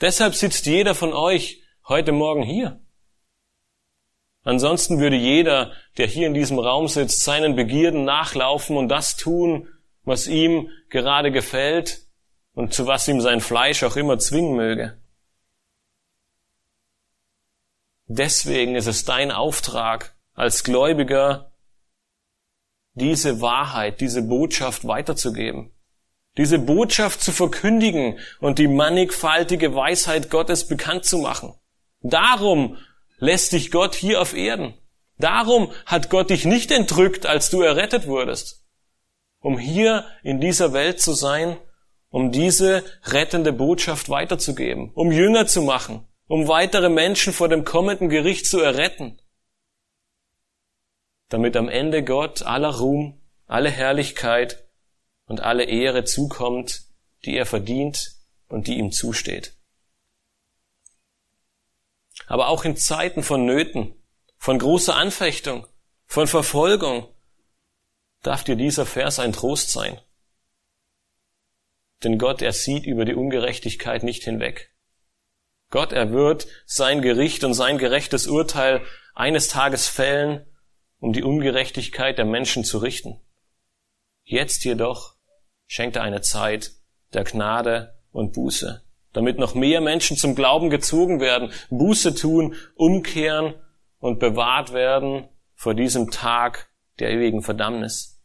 [0.00, 2.80] Deshalb sitzt jeder von euch heute Morgen hier.
[4.42, 9.68] Ansonsten würde jeder, der hier in diesem Raum sitzt, seinen Begierden nachlaufen und das tun,
[10.04, 12.06] was ihm gerade gefällt
[12.54, 15.00] und zu was ihm sein Fleisch auch immer zwingen möge.
[18.06, 21.52] Deswegen ist es dein Auftrag als Gläubiger,
[22.94, 25.72] diese Wahrheit, diese Botschaft weiterzugeben
[26.36, 31.54] diese Botschaft zu verkündigen und die mannigfaltige Weisheit Gottes bekannt zu machen.
[32.00, 32.76] Darum
[33.18, 34.74] lässt dich Gott hier auf Erden.
[35.18, 38.66] Darum hat Gott dich nicht entrückt, als du errettet wurdest,
[39.40, 41.56] um hier in dieser Welt zu sein,
[42.10, 48.08] um diese rettende Botschaft weiterzugeben, um Jünger zu machen, um weitere Menschen vor dem kommenden
[48.08, 49.18] Gericht zu erretten,
[51.28, 54.68] damit am Ende Gott aller Ruhm, alle Herrlichkeit
[55.26, 56.82] und alle Ehre zukommt,
[57.24, 58.12] die er verdient
[58.48, 59.55] und die ihm zusteht.
[62.26, 63.94] Aber auch in Zeiten von Nöten,
[64.36, 65.66] von großer Anfechtung,
[66.06, 67.08] von Verfolgung,
[68.22, 70.00] darf dir dieser Vers ein Trost sein.
[72.04, 74.74] Denn Gott, er sieht über die Ungerechtigkeit nicht hinweg.
[75.70, 80.46] Gott, er wird sein Gericht und sein gerechtes Urteil eines Tages fällen
[80.98, 83.20] um die Ungerechtigkeit der Menschen zu richten.
[84.24, 85.14] Jetzt jedoch
[85.66, 86.72] schenkt er eine Zeit
[87.12, 88.84] der Gnade und Buße,
[89.16, 93.54] damit noch mehr Menschen zum Glauben gezogen werden, Buße tun, umkehren
[93.98, 98.22] und bewahrt werden vor diesem Tag der ewigen Verdammnis.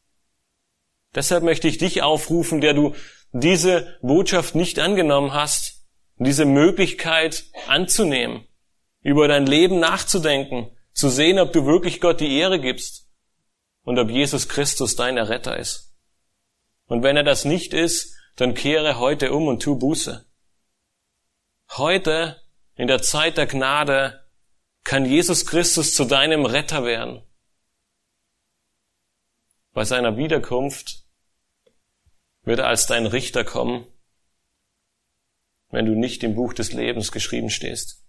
[1.16, 2.94] Deshalb möchte ich dich aufrufen, der du
[3.32, 5.86] diese Botschaft nicht angenommen hast,
[6.18, 8.46] diese Möglichkeit anzunehmen,
[9.02, 13.08] über dein Leben nachzudenken, zu sehen, ob du wirklich Gott die Ehre gibst
[13.84, 15.96] und ob Jesus Christus dein Erretter ist.
[16.88, 20.26] Und wenn er das nicht ist, dann kehre heute um und tu Buße.
[21.78, 22.42] Heute,
[22.76, 24.28] in der Zeit der Gnade,
[24.84, 27.24] kann Jesus Christus zu deinem Retter werden.
[29.72, 31.06] Bei seiner Wiederkunft
[32.44, 33.88] wird er als dein Richter kommen,
[35.70, 38.04] wenn du nicht im Buch des Lebens geschrieben stehst.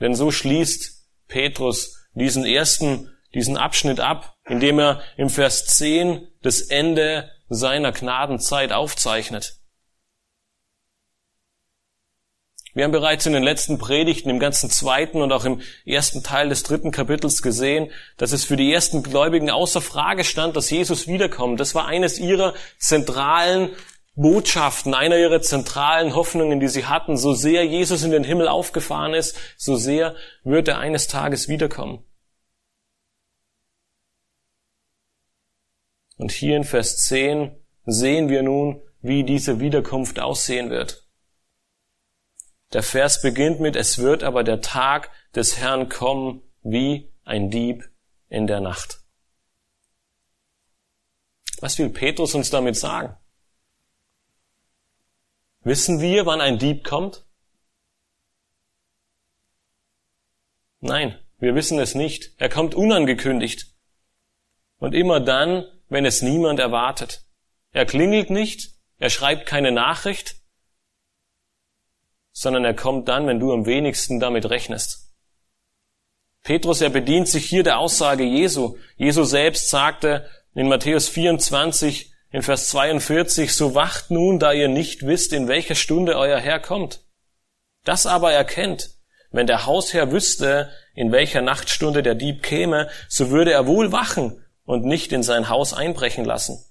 [0.00, 6.62] Denn so schließt Petrus diesen ersten, diesen Abschnitt ab, indem er im Vers 10 das
[6.62, 9.60] Ende seiner Gnadenzeit aufzeichnet.
[12.74, 16.48] Wir haben bereits in den letzten Predigten, im ganzen zweiten und auch im ersten Teil
[16.48, 21.06] des dritten Kapitels gesehen, dass es für die ersten Gläubigen außer Frage stand, dass Jesus
[21.06, 21.60] wiederkommt.
[21.60, 23.70] Das war eines ihrer zentralen
[24.16, 27.16] Botschaften, einer ihrer zentralen Hoffnungen, die sie hatten.
[27.16, 32.04] So sehr Jesus in den Himmel aufgefahren ist, so sehr wird er eines Tages wiederkommen.
[36.16, 37.54] Und hier in Vers 10
[37.86, 41.03] sehen wir nun, wie diese Wiederkunft aussehen wird.
[42.74, 47.88] Der Vers beginnt mit, es wird aber der Tag des Herrn kommen wie ein Dieb
[48.28, 48.98] in der Nacht.
[51.60, 53.16] Was will Petrus uns damit sagen?
[55.60, 57.24] Wissen wir, wann ein Dieb kommt?
[60.80, 62.32] Nein, wir wissen es nicht.
[62.38, 63.72] Er kommt unangekündigt.
[64.78, 67.24] Und immer dann, wenn es niemand erwartet.
[67.70, 70.43] Er klingelt nicht, er schreibt keine Nachricht,
[72.34, 75.12] sondern er kommt dann, wenn du am wenigsten damit rechnest.
[76.42, 78.76] Petrus, er bedient sich hier der Aussage Jesu.
[78.96, 85.06] Jesu selbst sagte in Matthäus 24 in Vers 42, so wacht nun, da ihr nicht
[85.06, 87.00] wisst, in welcher Stunde euer Herr kommt.
[87.84, 88.90] Das aber erkennt,
[89.30, 94.44] wenn der Hausherr wüsste, in welcher Nachtstunde der Dieb käme, so würde er wohl wachen
[94.64, 96.64] und nicht in sein Haus einbrechen lassen.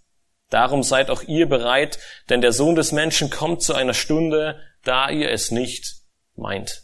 [0.49, 1.97] Darum seid auch ihr bereit,
[2.29, 6.01] denn der Sohn des Menschen kommt zu einer Stunde, da ihr es nicht
[6.35, 6.83] meint.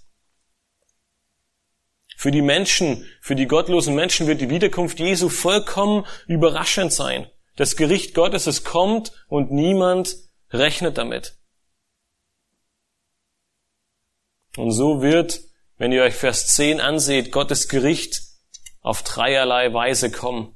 [2.15, 7.29] Für die Menschen, für die gottlosen Menschen wird die Wiederkunft Jesu vollkommen überraschend sein.
[7.55, 10.15] Das Gericht Gottes, es kommt und niemand
[10.51, 11.37] rechnet damit.
[14.57, 15.41] Und so wird,
[15.77, 18.21] wenn ihr euch Vers 10 anseht, Gottes Gericht
[18.81, 20.55] auf dreierlei Weise kommen.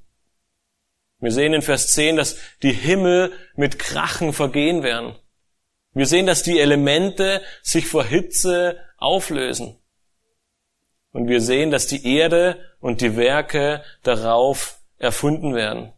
[1.20, 5.16] Wir sehen in Vers 10, dass die Himmel mit Krachen vergehen werden.
[5.94, 9.78] Wir sehen, dass die Elemente sich vor Hitze auflösen.
[11.12, 15.94] Und wir sehen, dass die Erde und die Werke darauf erfunden werden.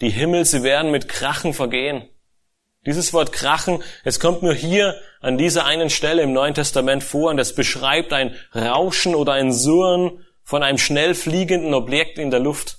[0.00, 2.08] Die Himmel, sie werden mit Krachen vergehen.
[2.86, 7.30] Dieses Wort Krachen, es kommt nur hier an dieser einen Stelle im Neuen Testament vor
[7.30, 12.40] und es beschreibt ein Rauschen oder ein Surren von einem schnell fliegenden Objekt in der
[12.40, 12.78] Luft.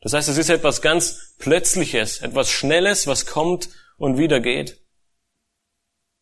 [0.00, 4.80] Das heißt, es ist etwas ganz Plötzliches, etwas Schnelles, was kommt und wieder geht.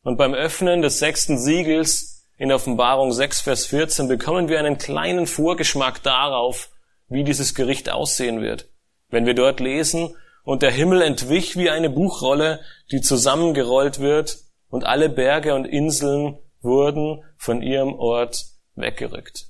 [0.03, 5.27] Und beim Öffnen des sechsten Siegels in Offenbarung 6, Vers 14 bekommen wir einen kleinen
[5.27, 6.71] Vorgeschmack darauf,
[7.09, 8.69] wie dieses Gericht aussehen wird.
[9.09, 12.61] Wenn wir dort lesen, und der Himmel entwich wie eine Buchrolle,
[12.93, 18.45] die zusammengerollt wird, und alle Berge und Inseln wurden von ihrem Ort
[18.77, 19.47] weggerückt.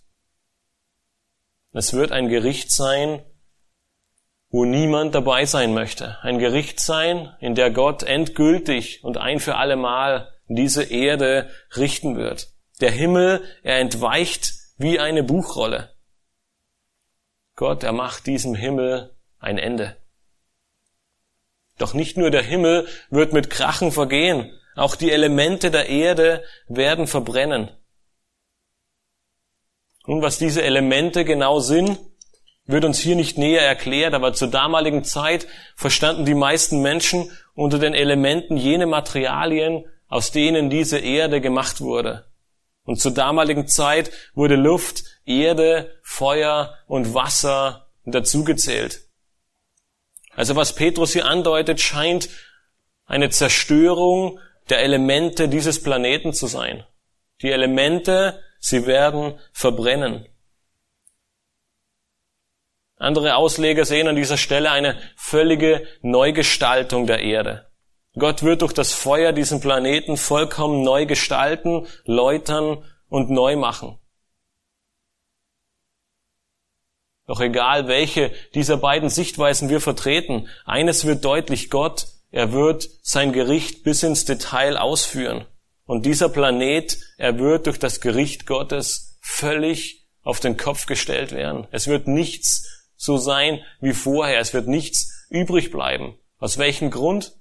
[1.72, 3.22] Es wird ein Gericht sein,
[4.56, 6.16] wo niemand dabei sein möchte.
[6.22, 12.16] Ein Gericht sein, in der Gott endgültig und ein für alle Mal diese Erde richten
[12.16, 12.54] wird.
[12.80, 15.94] Der Himmel, er entweicht wie eine Buchrolle.
[17.54, 19.98] Gott, er macht diesem Himmel ein Ende.
[21.76, 27.06] Doch nicht nur der Himmel wird mit Krachen vergehen, auch die Elemente der Erde werden
[27.06, 27.72] verbrennen.
[30.06, 31.98] Nun, was diese Elemente genau sind,
[32.66, 35.46] wird uns hier nicht näher erklärt, aber zur damaligen Zeit
[35.76, 42.26] verstanden die meisten Menschen unter den Elementen jene Materialien, aus denen diese Erde gemacht wurde.
[42.84, 49.00] Und zur damaligen Zeit wurde Luft, Erde, Feuer und Wasser dazugezählt.
[50.34, 52.28] Also was Petrus hier andeutet, scheint
[53.06, 54.38] eine Zerstörung
[54.68, 56.84] der Elemente dieses Planeten zu sein.
[57.42, 60.26] Die Elemente, sie werden verbrennen.
[62.96, 67.66] Andere Ausleger sehen an dieser Stelle eine völlige Neugestaltung der Erde.
[68.18, 73.98] Gott wird durch das Feuer diesen Planeten vollkommen neu gestalten, läutern und neu machen.
[77.26, 83.32] Doch egal, welche dieser beiden Sichtweisen wir vertreten, eines wird deutlich Gott, er wird sein
[83.32, 85.44] Gericht bis ins Detail ausführen.
[85.84, 91.68] Und dieser Planet, er wird durch das Gericht Gottes völlig auf den Kopf gestellt werden.
[91.70, 94.40] Es wird nichts so sein wie vorher.
[94.40, 96.18] Es wird nichts übrig bleiben.
[96.38, 97.36] Aus welchem Grund?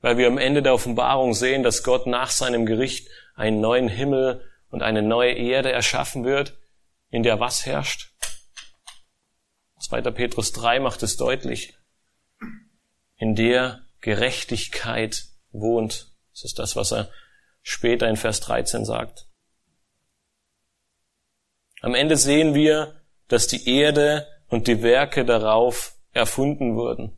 [0.00, 4.48] Weil wir am Ende der Offenbarung sehen, dass Gott nach seinem Gericht einen neuen Himmel
[4.70, 6.56] und eine neue Erde erschaffen wird,
[7.10, 8.12] in der was herrscht?
[9.80, 10.02] 2.
[10.10, 11.76] Petrus 3 macht es deutlich.
[13.16, 16.12] In der Gerechtigkeit wohnt.
[16.32, 17.10] Das ist das, was er
[17.62, 19.26] später in Vers 13 sagt.
[21.82, 27.16] Am Ende sehen wir, dass die Erde und die Werke darauf erfunden wurden.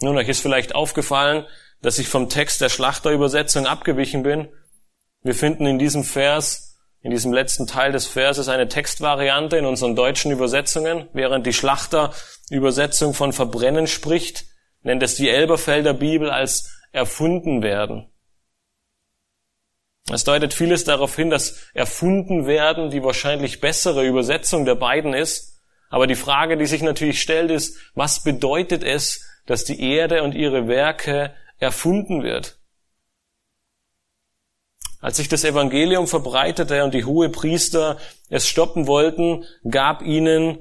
[0.00, 1.46] Nun, euch ist vielleicht aufgefallen,
[1.82, 4.48] dass ich vom Text der Schlachterübersetzung abgewichen bin.
[5.22, 9.94] Wir finden in diesem Vers, in diesem letzten Teil des Verses eine Textvariante in unseren
[9.94, 14.46] deutschen Übersetzungen, während die Schlachterübersetzung von Verbrennen spricht,
[14.82, 18.10] nennt es die Elberfelder Bibel als erfunden werden.
[20.10, 25.62] Es deutet vieles darauf hin, dass erfunden werden die wahrscheinlich bessere Übersetzung der beiden ist.
[25.88, 30.34] Aber die Frage, die sich natürlich stellt, ist, was bedeutet es, dass die Erde und
[30.34, 32.58] ihre Werke erfunden wird?
[35.00, 37.98] Als sich das Evangelium verbreitete und die hohe Priester
[38.30, 40.58] es stoppen wollten, gab ihnen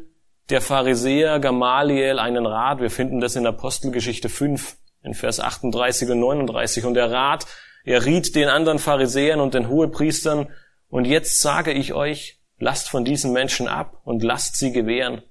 [0.49, 2.81] der Pharisäer Gamaliel einen Rat.
[2.81, 6.85] Wir finden das in Apostelgeschichte 5 in Vers 38 und 39.
[6.85, 7.45] Und der Rat
[7.83, 10.49] er riet den anderen Pharisäern und den Hohepriestern,
[10.87, 15.23] und jetzt sage ich euch, lasst von diesen Menschen ab und lasst sie gewähren.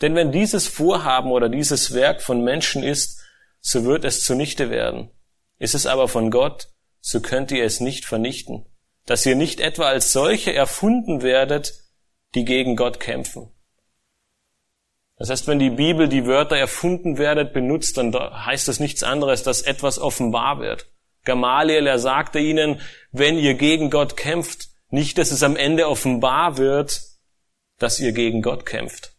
[0.00, 3.20] Denn wenn dieses Vorhaben oder dieses Werk von Menschen ist,
[3.60, 5.10] so wird es zunichte werden.
[5.58, 6.68] Ist es aber von Gott,
[7.00, 8.66] so könnt ihr es nicht vernichten,
[9.06, 11.72] dass ihr nicht etwa als solche erfunden werdet,
[12.34, 13.50] die gegen Gott kämpfen.
[15.16, 19.42] Das heißt, wenn die Bibel die Wörter erfunden werdet benutzt, dann heißt das nichts anderes,
[19.42, 20.86] dass etwas offenbar wird.
[21.24, 22.80] Gamaliel, er sagte ihnen,
[23.12, 27.02] wenn ihr gegen Gott kämpft, nicht, dass es am Ende offenbar wird,
[27.78, 29.14] dass ihr gegen Gott kämpft.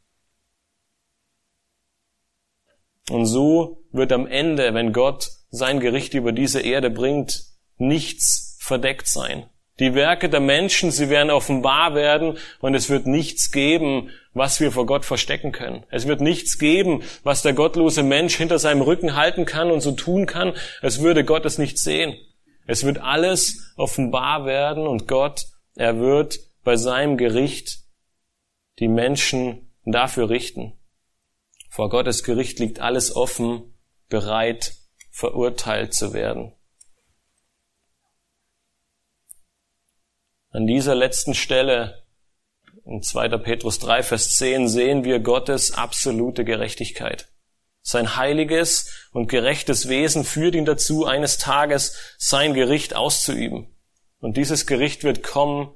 [3.10, 7.44] Und so wird am Ende, wenn Gott sein Gericht über diese Erde bringt,
[7.78, 9.50] nichts verdeckt sein.
[9.80, 14.72] Die Werke der Menschen, sie werden offenbar werden und es wird nichts geben, was wir
[14.72, 15.86] vor Gott verstecken können.
[15.90, 19.94] Es wird nichts geben, was der gottlose Mensch hinter seinem Rücken halten kann und so
[19.94, 20.54] tun kann.
[20.82, 22.16] Es würde Gott es nicht sehen.
[22.68, 27.80] Es wird alles offenbar werden und Gott, er wird bei seinem Gericht
[28.80, 30.74] die Menschen dafür richten.
[31.70, 33.74] Vor Gottes Gericht liegt alles offen,
[34.10, 34.74] bereit,
[35.10, 36.54] verurteilt zu werden.
[40.52, 42.04] An dieser letzten Stelle
[42.84, 43.38] in 2.
[43.38, 47.30] Petrus 3, Vers 10 sehen wir Gottes absolute Gerechtigkeit.
[47.82, 53.68] Sein heiliges und gerechtes Wesen führt ihn dazu, eines Tages sein Gericht auszuüben.
[54.20, 55.72] Und dieses Gericht wird kommen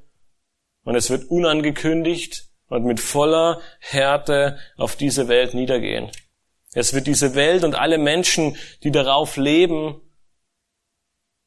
[0.84, 6.10] und es wird unangekündigt und mit voller Härte auf diese Welt niedergehen.
[6.74, 10.02] Es wird diese Welt und alle Menschen, die darauf leben,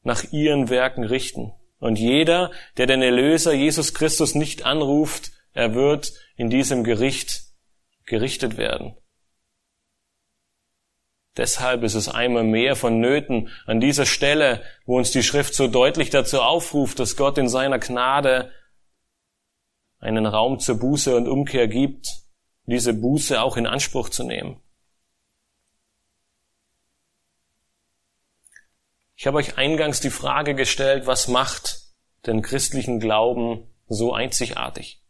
[0.03, 1.53] nach ihren Werken richten.
[1.79, 7.43] Und jeder, der den Erlöser Jesus Christus nicht anruft, er wird in diesem Gericht
[8.05, 8.97] gerichtet werden.
[11.37, 16.09] Deshalb ist es einmal mehr vonnöten, an dieser Stelle, wo uns die Schrift so deutlich
[16.09, 18.53] dazu aufruft, dass Gott in seiner Gnade
[19.99, 22.07] einen Raum zur Buße und Umkehr gibt,
[22.65, 24.61] diese Buße auch in Anspruch zu nehmen.
[29.17, 31.81] Ich habe euch eingangs die Frage gestellt, was macht
[32.27, 35.03] den christlichen Glauben so einzigartig?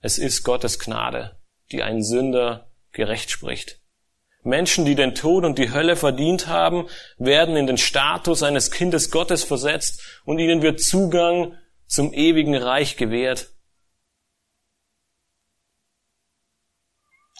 [0.00, 1.40] Es ist Gottes Gnade,
[1.72, 3.80] die einen Sünder gerecht spricht.
[4.44, 9.10] Menschen, die den Tod und die Hölle verdient haben, werden in den Status eines Kindes
[9.10, 13.50] Gottes versetzt und ihnen wird Zugang zum ewigen Reich gewährt.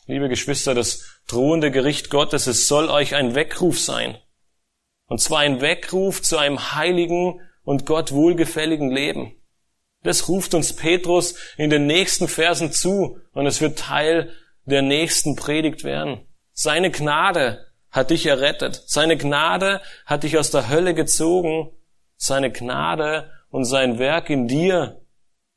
[0.06, 4.21] Liebe Geschwister, das drohende Gericht Gottes, es soll euch ein Weckruf sein.
[5.06, 9.36] Und zwar ein Weckruf zu einem heiligen und Gott wohlgefälligen Leben.
[10.02, 14.32] Das ruft uns Petrus in den nächsten Versen zu und es wird Teil
[14.64, 16.26] der nächsten Predigt werden.
[16.52, 18.82] Seine Gnade hat dich errettet.
[18.86, 21.70] Seine Gnade hat dich aus der Hölle gezogen.
[22.16, 25.02] Seine Gnade und sein Werk in dir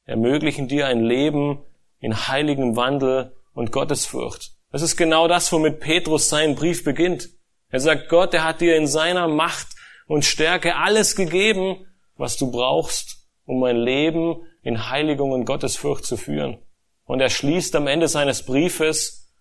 [0.06, 1.64] ermöglichen dir ein Leben
[2.00, 4.52] in heiligem Wandel und Gottesfurcht.
[4.72, 7.30] Das ist genau das, womit Petrus seinen Brief beginnt.
[7.70, 9.68] Er sagt, Gott, er hat dir in seiner Macht
[10.08, 11.86] und Stärke alles gegeben,
[12.16, 16.60] was du brauchst, um mein Leben in Heiligung und Gottesfurcht zu führen.
[17.06, 19.32] Und er schließt am Ende seines Briefes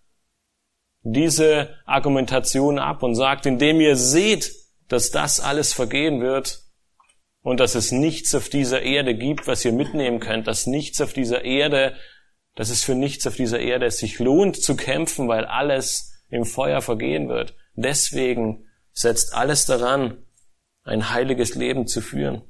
[1.03, 4.53] diese Argumentation ab und sagt, indem ihr seht,
[4.89, 6.61] dass das alles vergehen wird
[7.43, 11.13] und dass es nichts auf dieser Erde gibt, was ihr mitnehmen könnt, dass nichts auf
[11.13, 11.95] dieser Erde,
[12.55, 16.81] dass es für nichts auf dieser Erde sich lohnt zu kämpfen, weil alles im Feuer
[16.81, 17.55] vergehen wird.
[17.75, 20.19] Deswegen setzt alles daran,
[20.85, 22.43] ein heiliges Leben zu führen.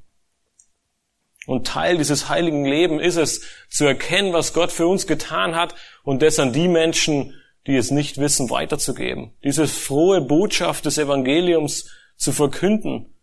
[1.47, 5.75] Und Teil dieses heiligen Lebens ist es, zu erkennen, was Gott für uns getan hat
[6.03, 7.35] und das an die Menschen,
[7.67, 9.33] die es nicht wissen, weiterzugeben.
[9.43, 13.15] Diese frohe Botschaft des Evangeliums zu verkünden,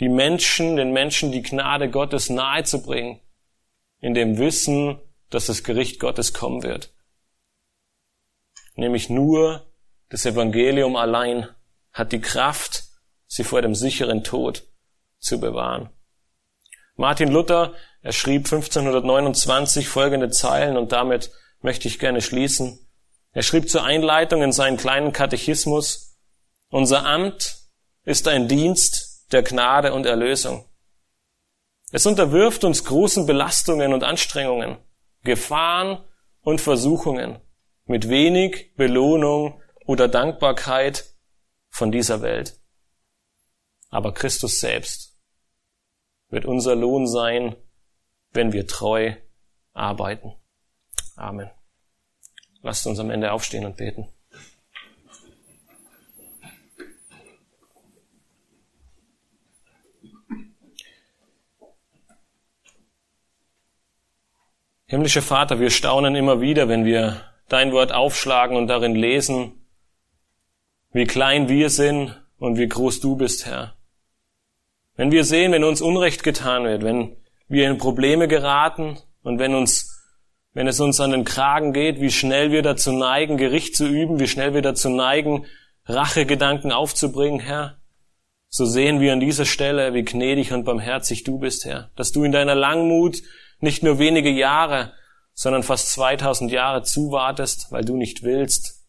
[0.00, 3.20] die Menschen, den Menschen die Gnade Gottes nahezubringen,
[4.00, 6.92] in dem Wissen, dass das Gericht Gottes kommen wird.
[8.74, 9.69] Nämlich nur
[10.10, 11.48] das Evangelium allein
[11.92, 12.84] hat die Kraft,
[13.26, 14.64] sie vor dem sicheren Tod
[15.18, 15.90] zu bewahren.
[16.96, 21.30] Martin Luther, er schrieb 1529 folgende Zeilen und damit
[21.60, 22.86] möchte ich gerne schließen.
[23.32, 26.18] Er schrieb zur Einleitung in seinen kleinen Katechismus,
[26.68, 27.58] unser Amt
[28.04, 30.64] ist ein Dienst der Gnade und Erlösung.
[31.92, 34.78] Es unterwirft uns großen Belastungen und Anstrengungen,
[35.22, 36.04] Gefahren
[36.40, 37.40] und Versuchungen
[37.84, 41.04] mit wenig Belohnung oder Dankbarkeit
[41.68, 42.60] von dieser Welt.
[43.88, 45.18] Aber Christus selbst
[46.28, 47.56] wird unser Lohn sein,
[48.32, 49.14] wenn wir treu
[49.72, 50.34] arbeiten.
[51.16, 51.50] Amen.
[52.62, 54.08] Lasst uns am Ende aufstehen und beten.
[64.86, 69.59] Himmlischer Vater, wir staunen immer wieder, wenn wir dein Wort aufschlagen und darin lesen,
[70.92, 73.74] wie klein wir sind und wie groß du bist, Herr.
[74.96, 77.16] Wenn wir sehen, wenn uns Unrecht getan wird, wenn
[77.48, 80.04] wir in Probleme geraten und wenn uns,
[80.52, 84.18] wenn es uns an den Kragen geht, wie schnell wir dazu neigen, Gericht zu üben,
[84.20, 85.46] wie schnell wir dazu neigen,
[85.86, 87.78] Rachegedanken aufzubringen, Herr,
[88.48, 92.24] so sehen wir an dieser Stelle, wie gnädig und barmherzig du bist, Herr, dass du
[92.24, 93.22] in deiner Langmut
[93.60, 94.92] nicht nur wenige Jahre,
[95.34, 98.79] sondern fast 2000 Jahre zuwartest, weil du nicht willst,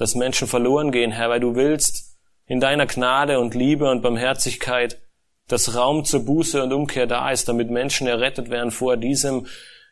[0.00, 4.98] dass Menschen verloren gehen, Herr, weil du willst in deiner Gnade und Liebe und Barmherzigkeit
[5.50, 9.46] dass Raum zur Buße und Umkehr da ist, damit Menschen errettet werden vor diesem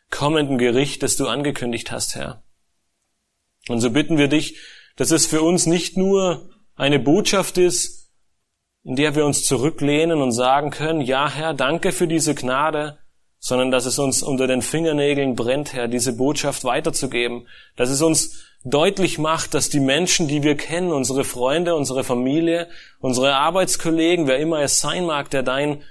[0.09, 2.43] kommenden Gericht, das du angekündigt hast, Herr.
[3.67, 4.57] Und so bitten wir dich,
[4.95, 8.09] dass es für uns nicht nur eine Botschaft ist,
[8.83, 12.97] in der wir uns zurücklehnen und sagen können, ja Herr, danke für diese Gnade,
[13.37, 18.48] sondern dass es uns unter den Fingernägeln brennt, Herr, diese Botschaft weiterzugeben, dass es uns
[18.63, 24.39] deutlich macht, dass die Menschen, die wir kennen, unsere Freunde, unsere Familie, unsere Arbeitskollegen, wer
[24.39, 25.83] immer es sein mag, der dein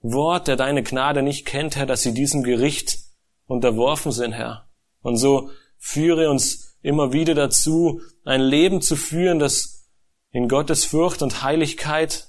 [0.00, 2.98] Wort, der deine Gnade nicht kennt, Herr, dass sie diesem Gericht
[3.46, 4.68] unterworfen sind, Herr.
[5.02, 9.88] Und so führe uns immer wieder dazu, ein Leben zu führen, das
[10.32, 12.28] in Gottes Furcht und Heiligkeit,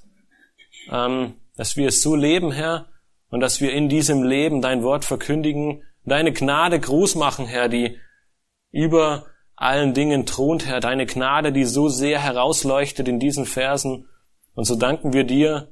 [0.90, 2.88] ähm, dass wir es so leben, Herr,
[3.30, 7.98] und dass wir in diesem Leben dein Wort verkündigen, deine Gnade groß machen, Herr, die
[8.72, 9.28] über
[9.62, 14.08] allen Dingen thront, Herr, deine Gnade, die so sehr herausleuchtet in diesen Versen.
[14.56, 15.70] Und so danken wir dir,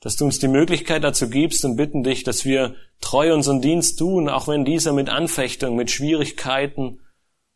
[0.00, 3.98] dass du uns die Möglichkeit dazu gibst und bitten dich, dass wir treu unseren Dienst
[3.98, 7.00] tun, auch wenn dieser mit Anfechtung, mit Schwierigkeiten,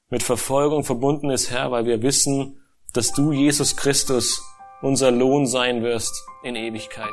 [0.09, 2.61] mit Verfolgung verbunden ist, Herr, weil wir wissen,
[2.95, 4.43] dass du, Jesus Christus,
[4.81, 7.13] unser Lohn sein wirst in Ewigkeit.